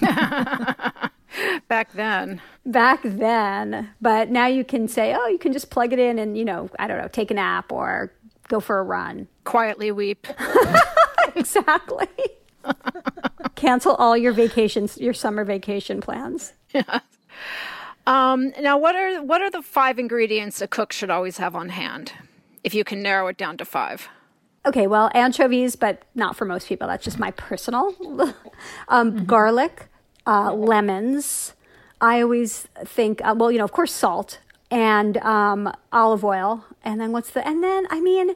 [1.68, 2.40] Back then.
[2.64, 3.90] Back then.
[4.00, 6.70] But now you can say oh you can just plug it in and you know
[6.78, 8.12] i don't know take a nap or
[8.48, 9.28] go for a run.
[9.44, 10.26] Quietly weep.
[11.36, 12.08] Exactly.
[13.54, 16.54] Cancel all your vacations your summer vacation plans.
[16.74, 17.00] Yeah
[18.08, 21.68] um, now, what are what are the five ingredients a cook should always have on
[21.68, 22.12] hand,
[22.64, 24.08] if you can narrow it down to five?
[24.64, 26.88] Okay, well, anchovies, but not for most people.
[26.88, 27.94] That's just my personal.
[28.88, 29.24] um, mm-hmm.
[29.26, 29.88] Garlic,
[30.26, 31.52] uh, lemons.
[32.00, 34.38] I always think, uh, well, you know, of course, salt
[34.70, 37.46] and um, olive oil, and then what's the?
[37.46, 38.34] And then, I mean,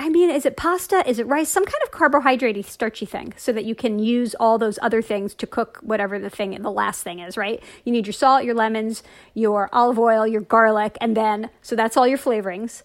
[0.00, 1.06] I mean, is it pasta?
[1.06, 1.50] Is it rice?
[1.50, 5.34] Some kind of carbohydrate starchy thing so that you can use all those other things
[5.34, 7.62] to cook whatever the thing, in the last thing is, right?
[7.84, 9.02] You need your salt, your lemons,
[9.34, 12.82] your olive oil, your garlic, and then, so that's all your flavorings.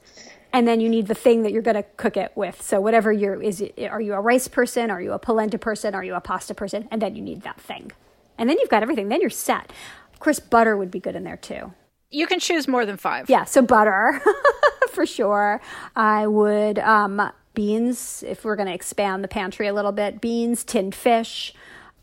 [0.51, 2.61] And then you need the thing that you're going to cook it with.
[2.61, 4.91] So whatever you're, is it, are you a rice person?
[4.91, 5.95] Are you a polenta person?
[5.95, 6.85] Are you a pasta person?
[6.91, 7.93] And then you need that thing.
[8.37, 9.07] And then you've got everything.
[9.07, 9.71] Then you're set.
[10.11, 11.71] Of course, butter would be good in there too.
[12.11, 13.29] You can choose more than five.
[13.29, 14.21] Yeah, so butter
[14.91, 15.61] for sure.
[15.95, 20.21] I would um, beans if we're going to expand the pantry a little bit.
[20.21, 21.53] Beans, tinned fish,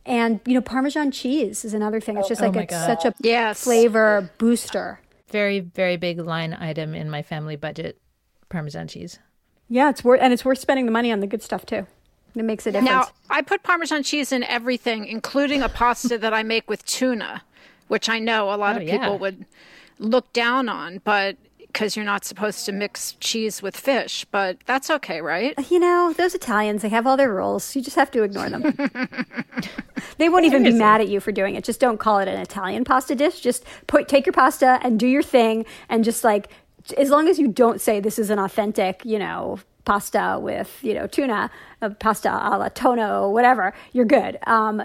[0.05, 2.17] and you know Parmesan cheese is another thing.
[2.17, 3.63] It's just oh, like it's such a yes.
[3.63, 5.01] flavor booster.
[5.29, 7.99] Very very big line item in my family budget.
[8.49, 9.19] Parmesan cheese.
[9.69, 11.87] Yeah, it's worth and it's worth spending the money on the good stuff too.
[12.35, 12.91] It makes a difference.
[12.91, 17.43] Now, I put Parmesan cheese in everything, including a pasta that I make with tuna,
[17.89, 19.17] which I know a lot oh, of people yeah.
[19.17, 19.45] would
[20.03, 24.91] looked down on, but because you're not supposed to mix cheese with fish, but that's
[24.91, 25.55] okay, right?
[25.71, 27.75] You know, those Italians, they have all their rules.
[27.75, 28.63] You just have to ignore them.
[30.19, 31.65] they won't even be mad at you for doing it.
[31.65, 33.41] Just don't call it an Italian pasta dish.
[33.41, 36.49] Just put take your pasta and do your thing and just like
[36.99, 40.95] as long as you don't say this is an authentic, you know, pasta with, you
[40.95, 44.39] know, tuna, uh, pasta alla tonno, whatever, you're good.
[44.47, 44.83] Um,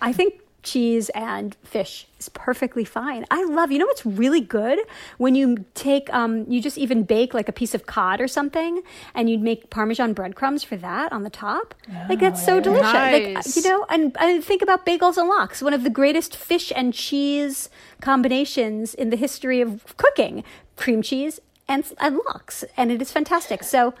[0.00, 3.24] I think cheese and fish is perfectly fine.
[3.30, 4.78] I love, you know what's really good?
[5.18, 8.82] When you take, um, you just even bake like a piece of cod or something
[9.14, 11.74] and you'd make Parmesan breadcrumbs for that on the top.
[11.88, 12.92] Oh, like that's so delicious.
[12.92, 13.46] Nice.
[13.46, 16.72] Like, you know, and, and think about bagels and lox, one of the greatest fish
[16.74, 17.70] and cheese
[18.00, 20.44] combinations in the history of cooking.
[20.76, 22.64] Cream cheese and, and lox.
[22.76, 23.62] And it is fantastic.
[23.62, 23.94] So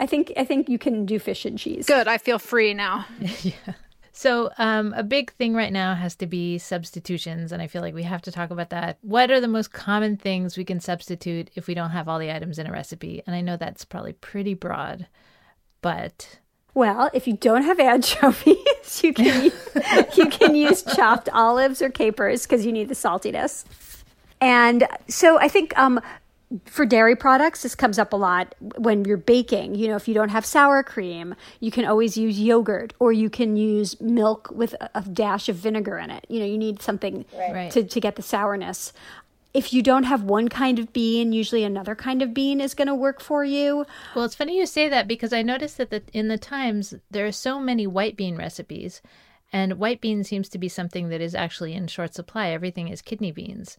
[0.00, 1.86] I think, I think you can do fish and cheese.
[1.86, 2.08] Good.
[2.08, 3.06] I feel free now.
[3.42, 3.52] yeah.
[4.18, 7.94] So, um, a big thing right now has to be substitutions, and I feel like
[7.94, 8.98] we have to talk about that.
[9.00, 12.34] What are the most common things we can substitute if we don't have all the
[12.34, 13.22] items in a recipe?
[13.28, 15.06] And I know that's probably pretty broad,
[15.82, 16.40] but
[16.74, 18.56] well, if you don't have anchovies,
[19.04, 19.52] you can
[20.16, 23.64] you can use chopped olives or capers because you need the saltiness.
[24.40, 26.00] And so I think um,
[26.64, 29.74] for dairy products, this comes up a lot when you're baking.
[29.74, 33.28] You know, if you don't have sour cream, you can always use yogurt or you
[33.28, 36.26] can use milk with a, dash of vinegar in it.
[36.28, 37.70] You know, you need something right.
[37.72, 38.92] to, to get the sourness.
[39.52, 42.88] If you don't have one kind of bean, usually another kind of bean is going
[42.88, 43.86] to work for you.
[44.14, 47.26] Well, it's funny you say that because I noticed that the, in the Times, there
[47.26, 49.00] are so many white bean recipes,
[49.52, 52.48] and white bean seems to be something that is actually in short supply.
[52.48, 53.78] Everything is kidney beans.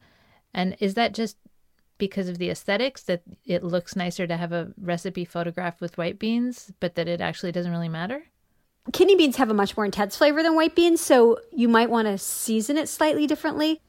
[0.54, 1.38] And is that just
[2.00, 6.18] because of the aesthetics that it looks nicer to have a recipe photographed with white
[6.18, 8.24] beans, but that it actually doesn't really matter?
[8.92, 12.08] Kidney beans have a much more intense flavor than white beans, so you might want
[12.08, 13.82] to season it slightly differently.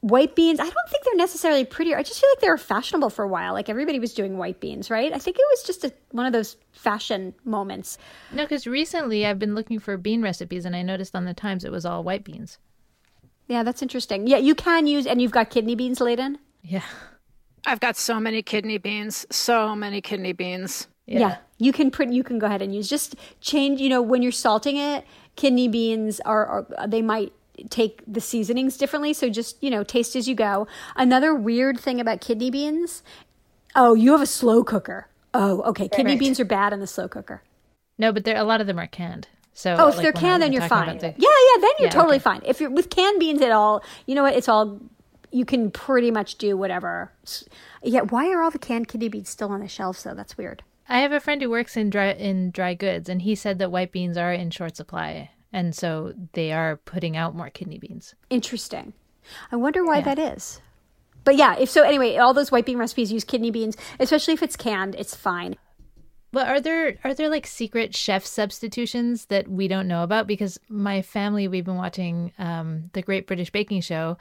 [0.00, 1.96] White beans, I don't think they're necessarily prettier.
[1.96, 3.54] I just feel like they were fashionable for a while.
[3.54, 5.10] Like everybody was doing white beans, right?
[5.10, 7.96] I think it was just a, one of those fashion moments.
[8.30, 11.64] No, because recently I've been looking for bean recipes and I noticed on the Times
[11.64, 12.58] it was all white beans.
[13.48, 14.26] Yeah, that's interesting.
[14.26, 16.38] Yeah, you can use, and you've got kidney beans laid in?
[16.62, 16.82] Yeah.
[17.66, 20.88] I've got so many kidney beans, so many kidney beans.
[21.06, 21.18] Yeah.
[21.18, 21.36] yeah.
[21.58, 24.32] You can print you can go ahead and use just change, you know, when you're
[24.32, 25.04] salting it,
[25.36, 27.32] kidney beans are, are they might
[27.70, 30.66] take the seasonings differently, so just, you know, taste as you go.
[30.96, 33.02] Another weird thing about kidney beans,
[33.76, 35.08] oh, you have a slow cooker.
[35.32, 35.88] Oh, okay.
[35.88, 36.18] Kidney right.
[36.18, 37.42] beans are bad in the slow cooker.
[37.98, 39.28] No, but there a lot of them are canned.
[39.52, 40.98] So Oh, if like they're canned then you're fine.
[40.98, 41.06] The...
[41.06, 42.22] Yeah, yeah, then you're yeah, totally okay.
[42.22, 42.42] fine.
[42.44, 44.34] If you're with canned beans at all, you know what?
[44.34, 44.80] It's all
[45.34, 47.12] you can pretty much do whatever.
[47.82, 50.14] Yeah, why are all the canned kidney beans still on the shelves though?
[50.14, 50.62] That's weird.
[50.88, 53.72] I have a friend who works in dry in dry goods, and he said that
[53.72, 58.14] white beans are in short supply, and so they are putting out more kidney beans.
[58.30, 58.92] Interesting.
[59.50, 60.14] I wonder why yeah.
[60.14, 60.60] that is.
[61.24, 64.42] But yeah, if so, anyway, all those white bean recipes use kidney beans, especially if
[64.42, 64.94] it's canned.
[64.94, 65.56] It's fine.
[66.32, 70.28] Well, are there are there like secret chef substitutions that we don't know about?
[70.28, 74.18] Because my family, we've been watching um, the Great British Baking Show,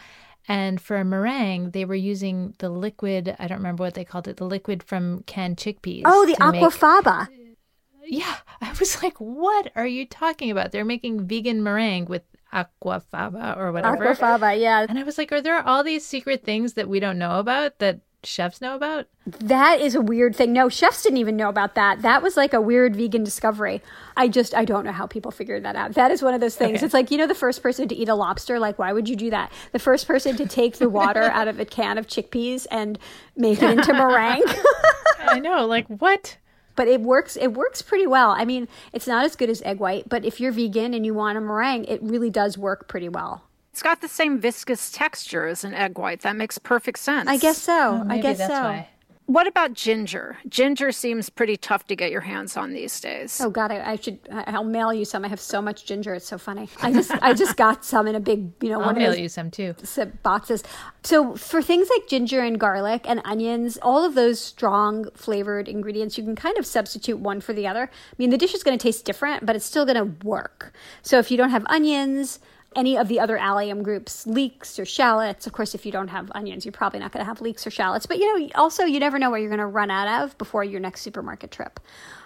[0.48, 4.28] and for a meringue, they were using the liquid, I don't remember what they called
[4.28, 6.04] it, the liquid from canned chickpeas.
[6.06, 7.30] Oh, the aquafaba.
[7.30, 7.58] Make...
[8.06, 8.36] Yeah.
[8.62, 10.72] I was like, what are you talking about?
[10.72, 14.06] They're making vegan meringue with aquafaba or whatever.
[14.06, 14.86] Aquafaba, yeah.
[14.88, 17.80] And I was like, are there all these secret things that we don't know about
[17.80, 19.08] that chefs know about?
[19.26, 20.54] That is a weird thing.
[20.54, 22.02] No, chefs didn't even know about that.
[22.02, 23.82] That was like a weird vegan discovery.
[24.18, 25.94] I just, I don't know how people figured that out.
[25.94, 26.78] That is one of those things.
[26.78, 26.86] Okay.
[26.86, 29.16] It's like, you know, the first person to eat a lobster, like, why would you
[29.16, 29.52] do that?
[29.72, 32.98] The first person to take the water out of a can of chickpeas and
[33.36, 34.44] make it into meringue.
[35.20, 36.38] I know, like, what?
[36.76, 37.36] But it works.
[37.36, 38.32] It works pretty well.
[38.32, 41.14] I mean, it's not as good as egg white, but if you're vegan and you
[41.14, 43.44] want a meringue, it really does work pretty well.
[43.74, 46.22] It's got the same viscous texture as an egg white.
[46.22, 47.28] That makes perfect sense.
[47.28, 48.04] I guess so.
[48.04, 48.48] Oh, I guess so.
[48.48, 48.88] Why.
[49.26, 50.38] What about ginger?
[50.48, 53.42] Ginger seems pretty tough to get your hands on these days.
[53.42, 54.20] Oh God, I, I, should.
[54.30, 55.26] I'll mail you some.
[55.26, 56.70] I have so much ginger; it's so funny.
[56.84, 59.02] I just, I just got some in a big, you know, one of them.
[59.02, 59.74] I'll one mail you some too.
[60.22, 60.64] Boxes.
[61.02, 66.16] So for things like ginger and garlic and onions, all of those strong flavored ingredients,
[66.16, 67.84] you can kind of substitute one for the other.
[67.84, 70.74] I mean, the dish is going to taste different, but it's still going to work.
[71.02, 72.40] So if you don't have onions,
[72.76, 75.48] any of the other allium groups, leeks or shallots.
[75.48, 77.72] Of course, if you don't have onions, you're probably not going to have leeks or
[77.72, 78.06] shallots.
[78.06, 80.64] But you know, also you never know what you're going to run out of before
[80.64, 81.80] your next supermarket trip.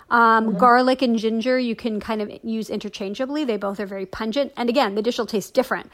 [0.09, 0.57] Um, mm-hmm.
[0.57, 3.45] Garlic and ginger you can kind of use interchangeably.
[3.45, 5.91] They both are very pungent, and again, the dish will taste different,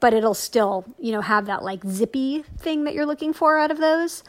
[0.00, 3.70] but it'll still you know have that like zippy thing that you're looking for out
[3.70, 4.22] of those.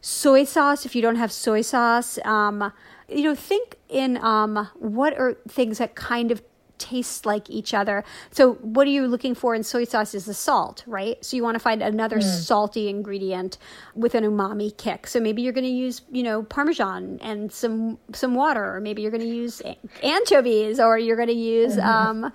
[0.00, 2.72] Soy sauce, if you don't have soy sauce, um,
[3.08, 6.42] you know, think in um, what are things that kind of
[6.78, 8.04] taste like each other.
[8.30, 11.22] So, what are you looking for in soy sauce is the salt, right?
[11.24, 12.22] So, you want to find another mm.
[12.22, 13.58] salty ingredient
[13.94, 15.06] with an umami kick.
[15.06, 19.02] So, maybe you're going to use, you know, parmesan and some some water, or maybe
[19.02, 19.62] you're going to use
[20.02, 22.24] anchovies, or you're going to use mm-hmm.
[22.24, 22.32] um,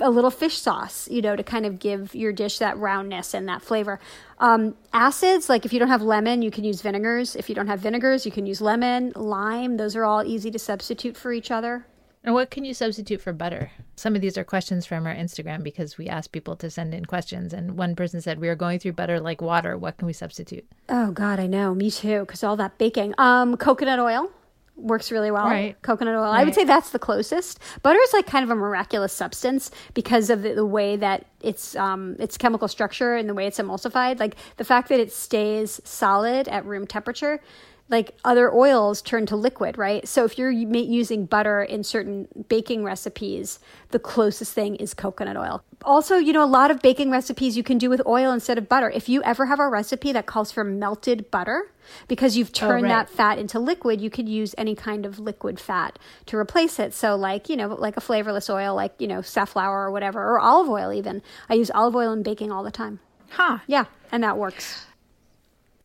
[0.00, 3.48] a little fish sauce, you know, to kind of give your dish that roundness and
[3.48, 3.98] that flavor.
[4.38, 7.36] Um, acids, like if you don't have lemon, you can use vinegars.
[7.36, 9.76] If you don't have vinegars, you can use lemon, lime.
[9.76, 11.86] Those are all easy to substitute for each other.
[12.22, 13.70] And what can you substitute for butter?
[13.96, 17.06] Some of these are questions from our Instagram because we asked people to send in
[17.06, 17.54] questions.
[17.54, 19.78] And one person said, We are going through butter like water.
[19.78, 20.66] What can we substitute?
[20.88, 21.74] Oh, God, I know.
[21.74, 23.14] Me too, because all that baking.
[23.16, 24.30] Um, coconut oil
[24.76, 25.46] works really well.
[25.46, 25.80] Right.
[25.82, 26.22] Coconut oil.
[26.22, 26.40] Right.
[26.40, 27.58] I would say that's the closest.
[27.82, 31.76] Butter is like kind of a miraculous substance because of the, the way that its
[31.76, 34.20] um, its chemical structure and the way it's emulsified.
[34.20, 37.40] Like the fact that it stays solid at room temperature
[37.90, 40.06] like other oils turn to liquid, right?
[40.06, 43.58] So if you're using butter in certain baking recipes,
[43.90, 45.62] the closest thing is coconut oil.
[45.84, 48.68] Also, you know, a lot of baking recipes you can do with oil instead of
[48.68, 48.90] butter.
[48.90, 51.72] If you ever have a recipe that calls for melted butter,
[52.06, 53.06] because you've oh, turned oh, right.
[53.06, 56.94] that fat into liquid, you could use any kind of liquid fat to replace it.
[56.94, 60.38] So, like, you know, like a flavorless oil, like, you know, safflower or whatever, or
[60.38, 61.22] olive oil even.
[61.48, 63.00] I use olive oil in baking all the time.
[63.30, 63.58] Huh.
[63.66, 64.86] Yeah, and that works.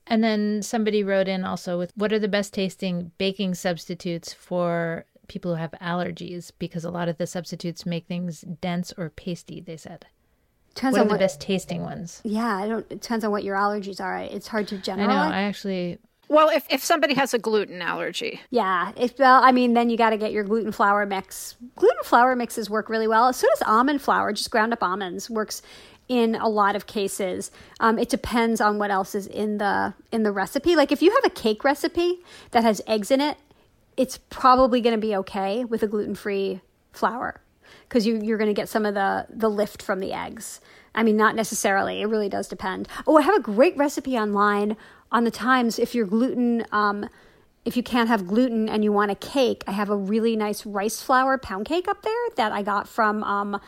[0.08, 5.06] And then somebody wrote in also with what are the best tasting baking substitutes for
[5.28, 6.52] people who have allergies?
[6.60, 10.06] Because a lot of the substitutes make things dense or pasty, they said.
[10.76, 12.22] Depends what are the what, best tasting ones?
[12.24, 12.86] Yeah, I don't.
[12.92, 14.18] It depends on what your allergies are.
[14.18, 15.16] It's hard to generalize.
[15.16, 15.36] I know.
[15.36, 16.00] I actually.
[16.28, 18.42] Well, if, if somebody has a gluten allergy.
[18.50, 18.92] Yeah.
[18.98, 21.56] If well, I mean, then you got to get your gluten flour mix.
[21.76, 23.32] Gluten flour mixes work really well.
[23.32, 24.34] So does almond flour.
[24.34, 25.62] Just ground up almonds works
[26.08, 27.52] in a lot of cases.
[27.80, 30.76] Um, it depends on what else is in the in the recipe.
[30.76, 33.38] Like if you have a cake recipe that has eggs in it,
[33.98, 37.42] it's probably going to be okay with a gluten free flour
[37.88, 40.62] because you, you're going to get some of the the lift from the eggs.
[40.94, 42.02] I mean, not necessarily.
[42.02, 42.88] It really does depend.
[43.06, 44.78] Oh, I have a great recipe online
[45.12, 45.78] on the Times.
[45.78, 47.10] If you're gluten, um,
[47.66, 50.66] if you can't have gluten and you want a cake, I have a really nice
[50.66, 53.60] rice flour pound cake up there that I got from um,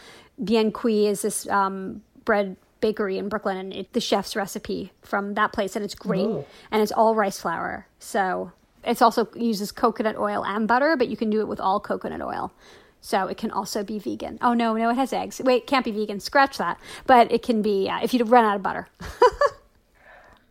[0.44, 5.34] Bien Cuit is this um, bread bakery in Brooklyn, and it, the chef's recipe from
[5.34, 6.28] that place, and it's great.
[6.70, 8.52] And it's all rice flour, so
[8.84, 12.22] it's also uses coconut oil and butter, but you can do it with all coconut
[12.22, 12.52] oil.
[13.02, 14.38] So it can also be vegan.
[14.42, 15.40] Oh no, no, it has eggs.
[15.44, 16.20] Wait, can't be vegan.
[16.20, 16.80] Scratch that.
[17.06, 18.88] But it can be uh, if you run out of butter.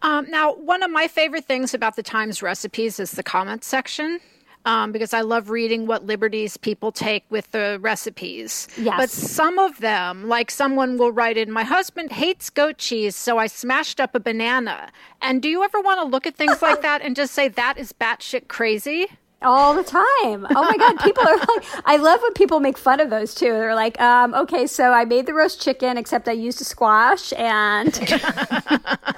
[0.03, 4.21] Um, now, one of my favorite things about the Times recipes is the comments section.
[4.67, 8.67] Um, because I love reading what liberties people take with the recipes.
[8.77, 8.97] Yes.
[8.99, 13.39] But some of them, like someone will write in, My husband hates goat cheese, so
[13.39, 14.91] I smashed up a banana.
[15.23, 17.79] And do you ever want to look at things like that and just say, That
[17.79, 19.07] is batshit crazy?
[19.43, 20.05] All the time.
[20.25, 23.51] Oh my god, people are like I love when people make fun of those too.
[23.53, 27.33] They're like, um, okay, so I made the roast chicken except I used a squash
[27.35, 27.95] and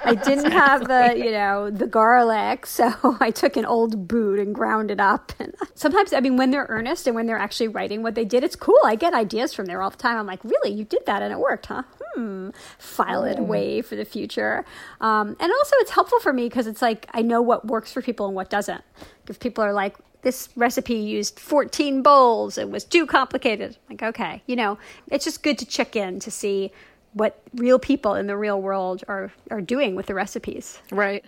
[0.04, 4.54] I didn't have the, you know, the garlic, so I took an old boot and
[4.54, 5.32] ground it up.
[5.38, 8.42] And sometimes I mean when they're earnest and when they're actually writing what they did,
[8.42, 8.78] it's cool.
[8.84, 10.16] I get ideas from there all the time.
[10.16, 11.82] I'm like, really, you did that and it worked, huh?
[12.14, 12.50] Hmm.
[12.78, 14.64] File it away for the future.
[15.00, 18.02] Um, and also it's helpful for me because it's like I know what works for
[18.02, 18.82] people and what doesn't.
[19.30, 23.76] If people are like, this recipe used 14 bowls it was too complicated.
[23.88, 24.78] Like, okay, you know,
[25.10, 26.72] it's just good to check in to see
[27.14, 30.78] what real people in the real world are, are doing with the recipes.
[30.90, 31.24] Right.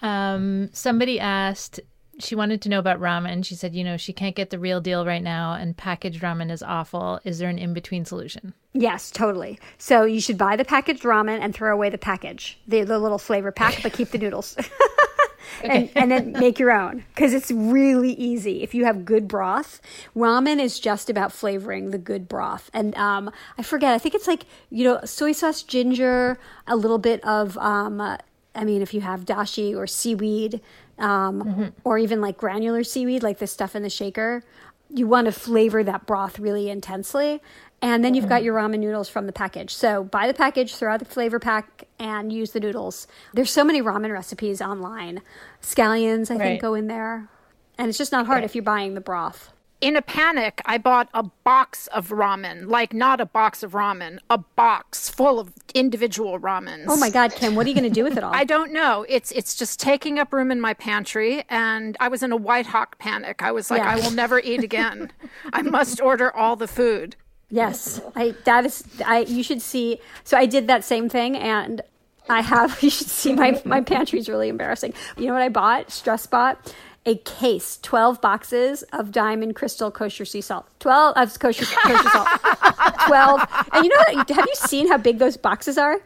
[0.00, 1.80] Um, somebody asked,
[2.18, 3.44] she wanted to know about ramen.
[3.44, 6.50] She said, you know, she can't get the real deal right now, and packaged ramen
[6.50, 7.20] is awful.
[7.24, 8.54] Is there an in between solution?
[8.72, 9.58] Yes, totally.
[9.78, 13.18] So you should buy the packaged ramen and throw away the package, the, the little
[13.18, 14.56] flavor pack, but keep the noodles.
[15.62, 18.62] and, and then make your own because it's really easy.
[18.62, 19.80] If you have good broth
[20.16, 22.70] ramen is just about flavoring the good broth.
[22.72, 26.98] And um, i forget i think it's like you know soy sauce ginger a little
[26.98, 28.16] bit of um, uh,
[28.54, 30.60] i mean if you have dashi or seaweed
[30.98, 34.42] um, or even like granular seaweed like the stuff in the shaker
[34.90, 37.40] you want to flavor that broth really intensely
[37.80, 38.46] and then you've got mm-hmm.
[38.46, 39.74] your ramen noodles from the package.
[39.74, 43.06] So buy the package, throw out the flavor pack, and use the noodles.
[43.34, 45.22] There's so many ramen recipes online.
[45.62, 46.40] Scallions, I Right.
[46.40, 47.28] think, go in there.
[47.76, 49.52] And it's just not hard if you're buying the broth.
[49.80, 54.18] In a panic, I bought a box of ramen, like not a box of ramen,
[54.28, 56.86] a box full of individual ramens.
[56.88, 58.34] Oh my God, Kim, what are you going to do with it all?
[58.34, 59.06] I don't know.
[59.08, 62.66] It's it's just taking up room in my pantry, and I was in a white
[62.66, 63.40] hawk panic.
[63.40, 63.90] I was like, Yeah.
[63.92, 65.12] I will never eat again.
[65.52, 67.14] I must order all the food.
[67.50, 70.00] Yes, I that is I you should see.
[70.24, 71.80] So I did that same thing and
[72.28, 74.92] I have you should see my my pantry is really embarrassing.
[75.16, 75.90] You know what I bought?
[75.90, 76.74] Stress bought
[77.06, 80.66] a case, 12 boxes of diamond crystal kosher sea salt.
[80.80, 82.28] 12 of kosher kosher salt.
[83.06, 83.40] 12.
[83.72, 84.28] And you know what?
[84.28, 86.00] Have you seen how big those boxes are?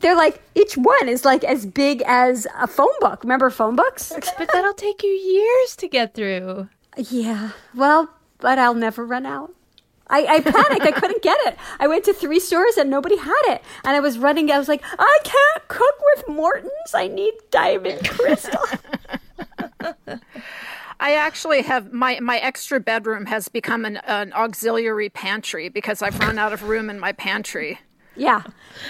[0.00, 3.24] They're like each one is like as big as a phone book.
[3.24, 4.12] Remember phone books?
[4.38, 6.68] But that'll take you years to get through.
[6.96, 7.50] Yeah.
[7.74, 8.08] Well,
[8.38, 9.52] but I'll never run out.
[10.10, 10.86] I, I panicked.
[10.86, 11.56] I couldn't get it.
[11.78, 13.62] I went to three stores and nobody had it.
[13.84, 14.50] And I was running.
[14.50, 16.94] I was like, I can't cook with Morton's.
[16.94, 18.60] I need diamond crystal.
[21.00, 26.18] I actually have my my extra bedroom has become an, an auxiliary pantry because I've
[26.18, 27.78] run out of room in my pantry.
[28.16, 28.42] yeah,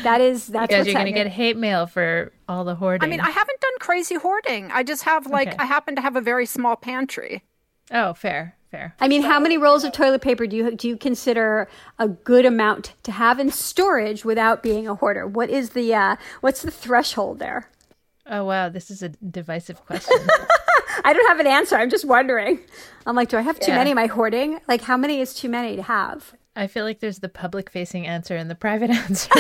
[0.05, 1.47] that is that's Because what's you're going to get happening.
[1.47, 3.07] hate mail for all the hoarding.
[3.07, 4.71] I mean, I haven't done crazy hoarding.
[4.73, 5.57] I just have like Okay.
[5.59, 7.43] I happen to have a very small pantry.
[7.91, 8.95] oh, fair, fair.
[9.01, 12.45] I mean, how many rolls of toilet paper do you do you consider a good
[12.45, 15.27] amount to have in storage without being a hoarder?
[15.27, 17.71] What is the uh, what's the threshold there?
[18.31, 18.69] Oh, wow.
[18.69, 20.19] This is a divisive question.
[21.05, 21.77] I don't have an answer.
[21.77, 22.59] I'm just wondering.
[23.07, 23.79] I'm like, do I have too Yeah.
[23.79, 23.93] many?
[23.93, 24.61] Am I hoarding?
[24.69, 26.35] Like, how many is too many to have?
[26.55, 29.31] I feel like there's the public facing answer and the private answer.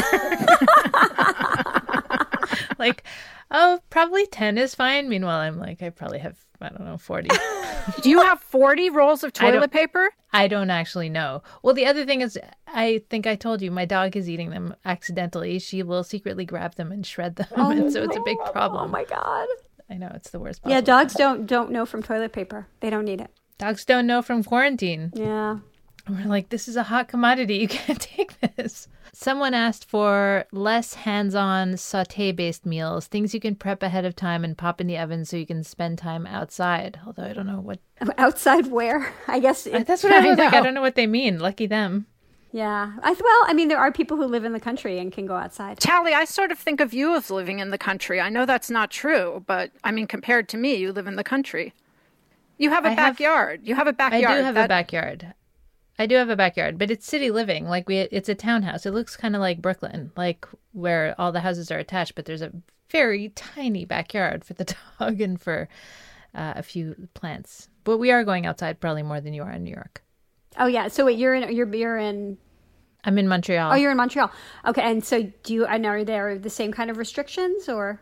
[2.78, 3.04] like,
[3.50, 5.08] oh, probably 10 is fine.
[5.08, 7.28] Meanwhile, I'm like, I probably have, I don't know, 40.
[8.02, 10.10] Do you have forty rolls of I toilet paper?
[10.32, 11.42] I don't actually know.
[11.62, 14.74] Well, the other thing is, I think I told you, my dog is eating them
[14.84, 15.58] accidentally.
[15.58, 17.46] She will secretly grab them and shred them.
[17.56, 18.84] Oh, and so it's a big oh, problem.
[18.84, 19.48] Oh my god.
[19.90, 20.60] I know, it's the worst.
[20.66, 22.66] Yeah, dogs don't don't know from toilet paper.
[22.80, 23.30] They don't need it.
[23.56, 25.12] Dogs don't know from quarantine.
[25.14, 25.58] Yeah.
[26.08, 27.56] We're like, this is a hot commodity.
[27.56, 28.88] You can't take this.
[29.20, 34.14] Someone asked for less hands on saute based meals, things you can prep ahead of
[34.14, 37.00] time and pop in the oven so you can spend time outside.
[37.04, 37.80] Although I don't know what.
[38.16, 39.12] Outside where?
[39.26, 40.54] I guess it- That's what I was like.
[40.54, 41.40] I don't know what they mean.
[41.40, 42.06] Lucky them.
[42.52, 42.92] Yeah.
[43.02, 45.34] I well, I mean there are people who live in the country and can go
[45.34, 45.80] outside.
[45.80, 48.20] Tally, I sort of think of you as living in the country.
[48.20, 51.24] I know that's not true, but I mean, compared to me, you live in the
[51.24, 51.74] country.
[52.56, 53.62] You have a I have- backyard.
[53.64, 54.24] you have a I backyard.
[54.32, 55.34] I do have That- a backyard.
[55.98, 57.66] I do have a backyard, but it's city living.
[57.66, 58.86] Like we, it's a townhouse.
[58.86, 62.42] It looks kind of like Brooklyn, like where all the houses are attached, but there's
[62.42, 62.52] a
[62.90, 65.68] very tiny backyard for the dog and for
[66.34, 67.68] uh, a few plants.
[67.84, 70.02] But we are going outside probably more than you are in New York.
[70.56, 70.88] Oh yeah.
[70.88, 72.38] So wait, you're in you're you're in
[73.04, 73.72] I'm in Montreal.
[73.72, 74.30] Oh, you're in Montreal.
[74.66, 75.66] Okay, and so do you?
[75.66, 78.00] And are there the same kind of restrictions or?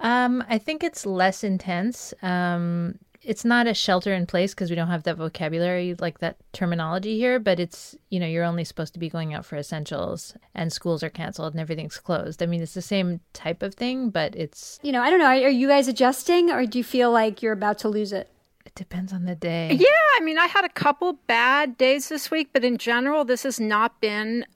[0.00, 2.14] Um, I think it's less intense.
[2.22, 6.38] Um, it's not a shelter in place because we don't have that vocabulary like that
[6.54, 10.34] terminology here but it's you know you're only supposed to be going out for essentials
[10.54, 12.42] and schools are canceled and everything's closed.
[12.42, 15.26] I mean it's the same type of thing but it's you know i don't know.
[15.26, 18.30] Are you guys adjusting or do you feel like you're about to lose it?
[18.64, 19.76] It depends on the day.
[19.78, 23.42] Yeah i mean i had a couple bad days this week but in general this
[23.42, 24.46] has not been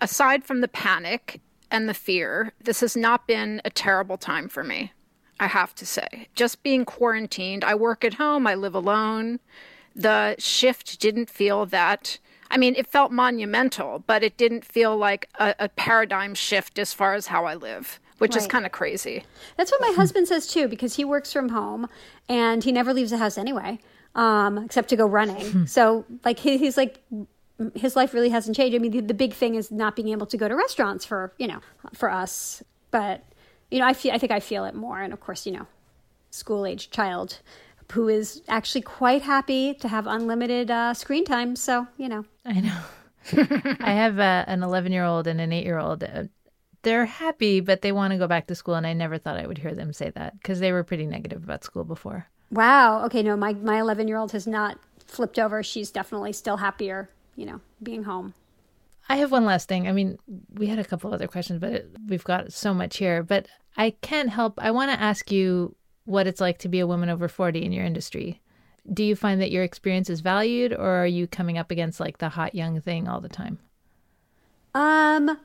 [0.00, 1.40] aside from the panic
[1.70, 4.92] and the fear this has not been a terrible time for me
[5.38, 6.28] I have to say.
[6.34, 9.40] Just being quarantined, I work at home, I live alone.
[9.94, 12.18] The shift didn't feel that.
[12.50, 16.92] I mean, it felt monumental, but it didn't feel like a, a paradigm shift as
[16.92, 18.42] far as how I live, which right.
[18.42, 19.24] is kind of crazy.
[19.56, 21.88] That's what my husband says too, because he works from home
[22.28, 23.80] and he never leaves the house anyway,
[24.14, 25.46] um, except to go running.
[25.50, 25.64] Hmm.
[25.66, 27.02] so, like, he, he's like,
[27.74, 28.74] his life really hasn't changed.
[28.76, 31.32] I mean, the, the big thing is not being able to go to restaurants for,
[31.38, 31.60] you know,
[31.94, 32.62] for us.
[32.90, 33.24] But
[33.70, 35.66] you know, I feel I think I feel it more, and of course, you know,
[36.30, 37.40] school age child
[37.92, 41.56] who is actually quite happy to have unlimited uh, screen time.
[41.56, 42.80] So you know, I know.
[43.80, 46.04] I have uh, an 11 year old and an 8 year old.
[46.04, 46.24] Uh,
[46.82, 49.46] they're happy, but they want to go back to school, and I never thought I
[49.46, 52.28] would hear them say that because they were pretty negative about school before.
[52.50, 53.04] Wow.
[53.06, 53.22] Okay.
[53.22, 55.62] No, my my 11 year old has not flipped over.
[55.62, 57.10] She's definitely still happier.
[57.34, 58.34] You know, being home.
[59.08, 59.86] I have one last thing.
[59.86, 60.18] I mean,
[60.54, 63.22] we had a couple other questions, but we've got so much here.
[63.22, 63.46] But
[63.76, 64.54] I can't help.
[64.58, 67.72] I want to ask you what it's like to be a woman over 40 in
[67.72, 68.40] your industry.
[68.92, 72.18] Do you find that your experience is valued, or are you coming up against like
[72.18, 73.58] the hot young thing all the time?
[74.74, 75.38] Um,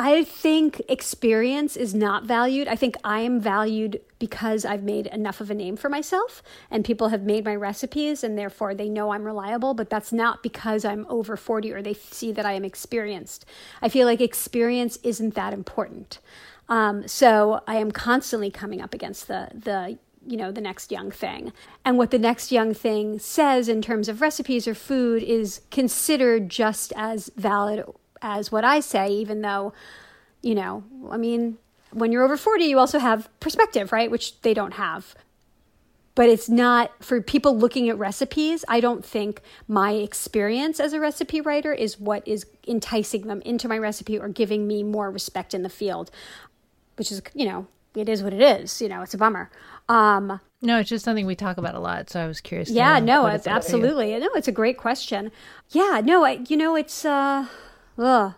[0.00, 2.68] I think experience is not valued.
[2.68, 6.40] I think I am valued because I've made enough of a name for myself
[6.70, 10.40] and people have made my recipes and therefore they know I'm reliable, but that's not
[10.40, 13.44] because I'm over 40 or they see that I am experienced.
[13.82, 16.20] I feel like experience isn't that important.
[16.68, 21.10] Um, so I am constantly coming up against the, the, you know, the next young
[21.10, 21.52] thing.
[21.84, 26.50] And what the next young thing says in terms of recipes or food is considered
[26.50, 27.84] just as valid
[28.22, 29.72] as what I say, even though,
[30.42, 31.58] you know, I mean,
[31.92, 34.10] when you're over 40, you also have perspective, right?
[34.10, 35.14] Which they don't have.
[36.14, 38.64] But it's not for people looking at recipes.
[38.68, 43.68] I don't think my experience as a recipe writer is what is enticing them into
[43.68, 46.10] my recipe or giving me more respect in the field,
[46.96, 48.82] which is, you know, it is what it is.
[48.82, 49.48] You know, it's a bummer.
[49.88, 52.10] Um, no, it's just something we talk about a lot.
[52.10, 52.68] So I was curious.
[52.68, 54.18] Yeah, no, it's absolutely.
[54.18, 55.30] No, it's a great question.
[55.70, 57.46] Yeah, no, I, you know, it's, uh,
[57.98, 58.34] Ugh.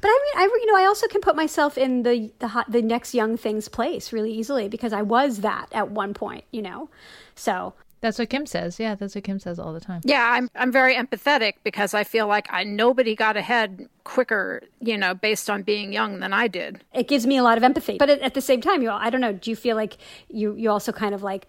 [0.00, 2.70] But I mean, I you know, I also can put myself in the the hot,
[2.70, 6.60] the next young thing's place really easily because I was that at one point, you
[6.60, 6.90] know.
[7.34, 8.78] So that's what Kim says.
[8.78, 10.02] Yeah, that's what Kim says all the time.
[10.04, 14.98] Yeah, I'm I'm very empathetic because I feel like I nobody got ahead quicker, you
[14.98, 16.84] know, based on being young than I did.
[16.92, 19.10] It gives me a lot of empathy, but at, at the same time, you I
[19.10, 19.32] don't know.
[19.32, 19.96] Do you feel like
[20.28, 21.46] you you also kind of like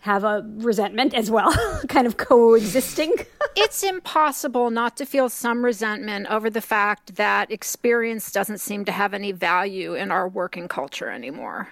[0.00, 1.52] have a resentment as well,
[1.88, 3.14] kind of coexisting.
[3.56, 8.92] it's impossible not to feel some resentment over the fact that experience doesn't seem to
[8.92, 11.68] have any value in our working culture anymore.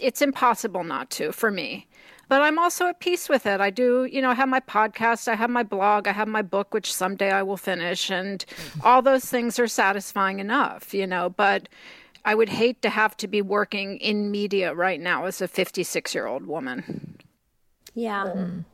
[0.00, 1.86] It's impossible not to for me.
[2.28, 3.60] But I'm also at peace with it.
[3.60, 6.40] I do, you know, I have my podcast, I have my blog, I have my
[6.40, 8.42] book, which someday I will finish, and
[8.82, 11.28] all those things are satisfying enough, you know.
[11.28, 11.68] But
[12.24, 16.14] I would hate to have to be working in media right now as a 56
[16.14, 17.18] year old woman.
[17.94, 18.24] Yeah.
[18.24, 18.64] Mm.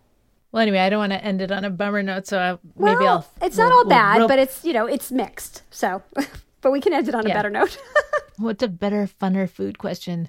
[0.52, 2.94] Well, anyway, I don't want to end it on a bummer note, so I, well,
[2.94, 3.26] maybe I'll.
[3.42, 5.62] It's we'll, not all bad, we'll but it's you know it's mixed.
[5.70, 6.02] So,
[6.60, 7.32] but we can end it on yeah.
[7.32, 7.78] a better note.
[8.38, 10.28] What's a better, funner food question?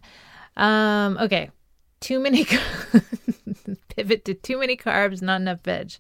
[0.58, 1.52] Um, okay,
[2.02, 2.46] too many.
[4.00, 5.94] pivot to too many carbs, not enough veg.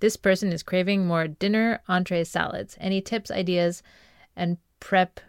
[0.00, 2.76] This person is craving more dinner, entree, salads.
[2.80, 3.82] Any tips, ideas,
[4.34, 5.20] and prep?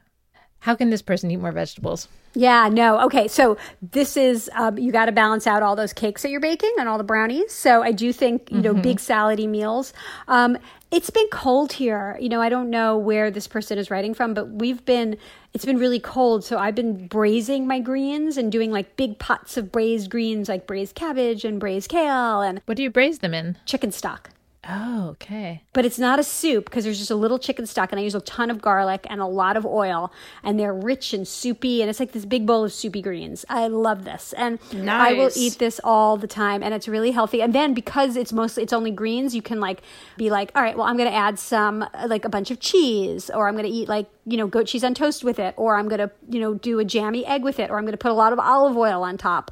[0.64, 2.08] How can this person eat more vegetables?
[2.36, 3.02] Yeah, no.
[3.02, 6.40] Okay, so this is um, you got to balance out all those cakes that you're
[6.40, 7.52] baking and all the brownies.
[7.52, 8.82] So I do think you know mm-hmm.
[8.82, 9.92] big salady meals.
[10.30, 10.58] Um,
[10.90, 12.18] it's been cold here.
[12.18, 15.18] You know, I don't know where this person is writing from, but we've been.
[15.54, 19.58] It's been really cold, so I've been braising my greens and doing like big pots
[19.58, 22.42] of braised greens, like braised cabbage and braised kale.
[22.42, 23.58] And what do you braise them in?
[23.66, 24.30] Chicken stock.
[24.68, 25.62] Oh, okay.
[25.74, 28.16] But it's not a soup because there's just a little chicken stock, and I use
[28.16, 31.90] a ton of garlic and a lot of oil, and they're rich and soupy, and
[31.90, 33.44] it's like this big bowl of soupy greens.
[33.50, 35.12] I love this, and nice.
[35.12, 37.42] I will eat this all the time, and it's really healthy.
[37.42, 39.82] And then because it's mostly it's only greens, you can like
[40.16, 42.62] be like, all right, well, I'm going to add some uh, like a bunch of
[42.62, 45.56] cheese, or I'm going to eat like you know goat cheese on toast with it,
[45.58, 47.92] or I'm going to you know do a jammy egg with it, or I'm going
[47.92, 49.52] to put a lot of olive oil on top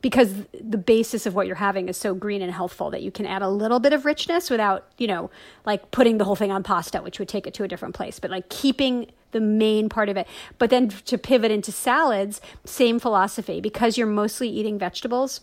[0.00, 3.26] because the basis of what you're having is so green and healthful that you can
[3.26, 5.30] add a little bit of richness without, you know,
[5.66, 8.20] like putting the whole thing on pasta, which would take it to a different place,
[8.20, 10.26] but like keeping the main part of it.
[10.58, 15.40] But then to pivot into salads, same philosophy because you're mostly eating vegetables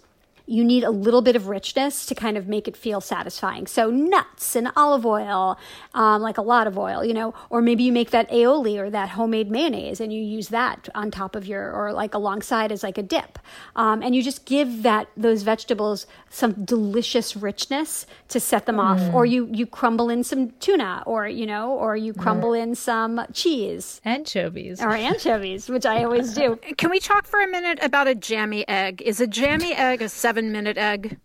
[0.47, 3.65] you need a little bit of richness to kind of make it feel satisfying.
[3.67, 5.57] So nuts and olive oil,
[5.93, 8.89] um, like a lot of oil, you know, or maybe you make that aioli or
[8.89, 12.83] that homemade mayonnaise and you use that on top of your, or like alongside as
[12.83, 13.39] like a dip.
[13.75, 19.01] Um, and you just give that, those vegetables some delicious richness to set them off.
[19.13, 23.25] Or you, you crumble in some tuna or, you know, or you crumble in some
[23.33, 24.81] cheese Anchovies.
[24.81, 26.55] or anchovies, which I always do.
[26.77, 29.01] Can we talk for a minute about a jammy egg?
[29.03, 31.17] Is a jammy egg a seven minute egg?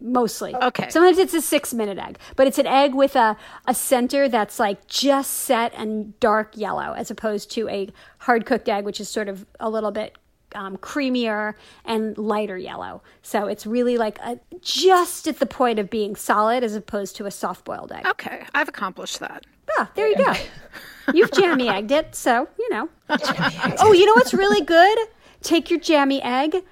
[0.00, 0.54] mostly.
[0.54, 0.88] Okay.
[0.90, 4.58] Sometimes it's a six minute egg, but it's an egg with a, a center that's
[4.58, 9.08] like just set and dark yellow as opposed to a hard cooked egg, which is
[9.08, 10.16] sort of a little bit
[10.54, 11.54] um, creamier
[11.84, 13.02] and lighter yellow.
[13.22, 17.26] So it's really like a, just at the point of being solid as opposed to
[17.26, 18.06] a soft boiled egg.
[18.06, 19.44] Okay, I've accomplished that.
[19.78, 20.32] Ah, there you go.
[21.14, 22.88] You've jammy egged it, so you know.
[23.08, 24.98] oh, you know what's really good?
[25.42, 26.64] Take your jammy egg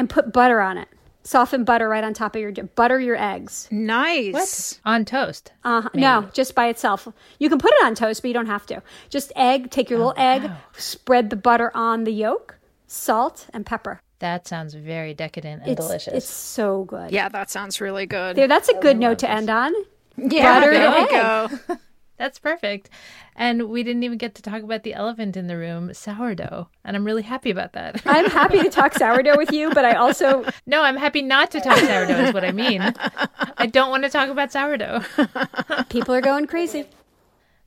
[0.00, 0.88] and put butter on it.
[1.22, 3.68] Soften butter right on top of your butter your eggs.
[3.70, 4.80] Nice.
[4.86, 5.52] On toast.
[5.62, 7.06] Uh, no, just by itself.
[7.38, 8.82] You can put it on toast, but you don't have to.
[9.10, 9.70] Just egg.
[9.70, 14.00] Take your little egg, spread the butter on the yolk, salt and pepper.
[14.20, 16.14] That sounds very decadent and It's, delicious.
[16.14, 17.10] It's so good.
[17.10, 18.34] Yeah, that sounds really good.
[18.36, 19.72] There, that's a good note to end on.
[20.16, 21.10] yeah, Butter there and we egg.
[21.68, 21.76] go.
[22.20, 22.90] That's perfect.
[23.34, 26.68] And we didn't even get to talk about the elephant in the room, sourdough.
[26.84, 28.02] And I'm really happy about that.
[28.06, 31.62] I'm happy to talk sourdough with you, but I also no, I'm happy not to
[31.62, 32.82] talk sourdough, is what I mean.
[33.56, 35.00] I don't want to talk about sourdough.
[35.88, 36.84] people are going crazy.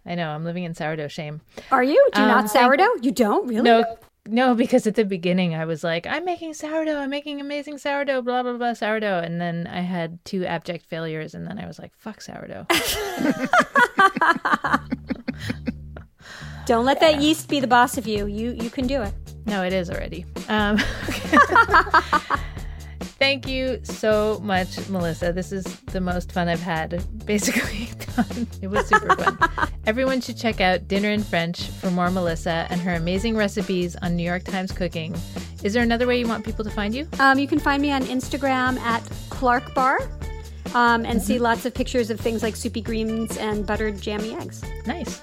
[0.06, 1.41] I know, I'm living in sourdough shame.
[1.72, 2.10] Are you?
[2.14, 2.97] Do you Um, not sourdough?
[3.01, 3.64] You don't really?
[3.64, 3.84] No,
[4.28, 8.21] no, because at the beginning I was like, I'm making sourdough, I'm making amazing sourdough,
[8.21, 9.19] blah, blah, blah, sourdough.
[9.19, 12.67] And then I had two abject failures, and then I was like, fuck sourdough.
[16.65, 18.26] Don't let that yeast be the boss of you.
[18.26, 19.13] You you can do it.
[19.45, 20.26] No, it is already.
[20.47, 20.78] Um,
[23.24, 25.32] thank you so much, Melissa.
[25.32, 25.63] This is
[25.93, 28.47] the most fun I've had basically done.
[28.61, 29.38] It was super fun.
[29.86, 34.17] Everyone should check out Dinner in French for more Melissa and her amazing recipes on
[34.17, 35.15] New York Times Cooking.
[35.63, 37.07] Is there another way you want people to find you?
[37.17, 39.99] Um, you can find me on Instagram at Clark Bar,
[40.74, 44.63] um, and see lots of pictures of things like soupy greens and buttered jammy eggs.
[44.86, 45.21] Nice.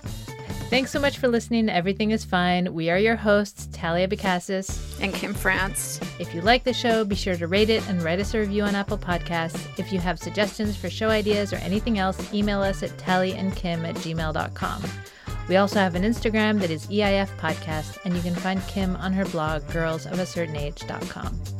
[0.71, 2.73] Thanks so much for listening to Everything is Fine.
[2.73, 5.03] We are your hosts, Talia Bacassis.
[5.03, 5.99] And Kim France.
[6.21, 8.62] If you like the show, be sure to rate it and write us a review
[8.62, 9.61] on Apple Podcasts.
[9.81, 13.97] If you have suggestions for show ideas or anything else, email us at tallyandkim at
[13.97, 14.85] gmail.com.
[15.49, 19.12] We also have an Instagram that is EIF Podcast, and you can find Kim on
[19.12, 21.59] her blog, girlsofacertainage.com.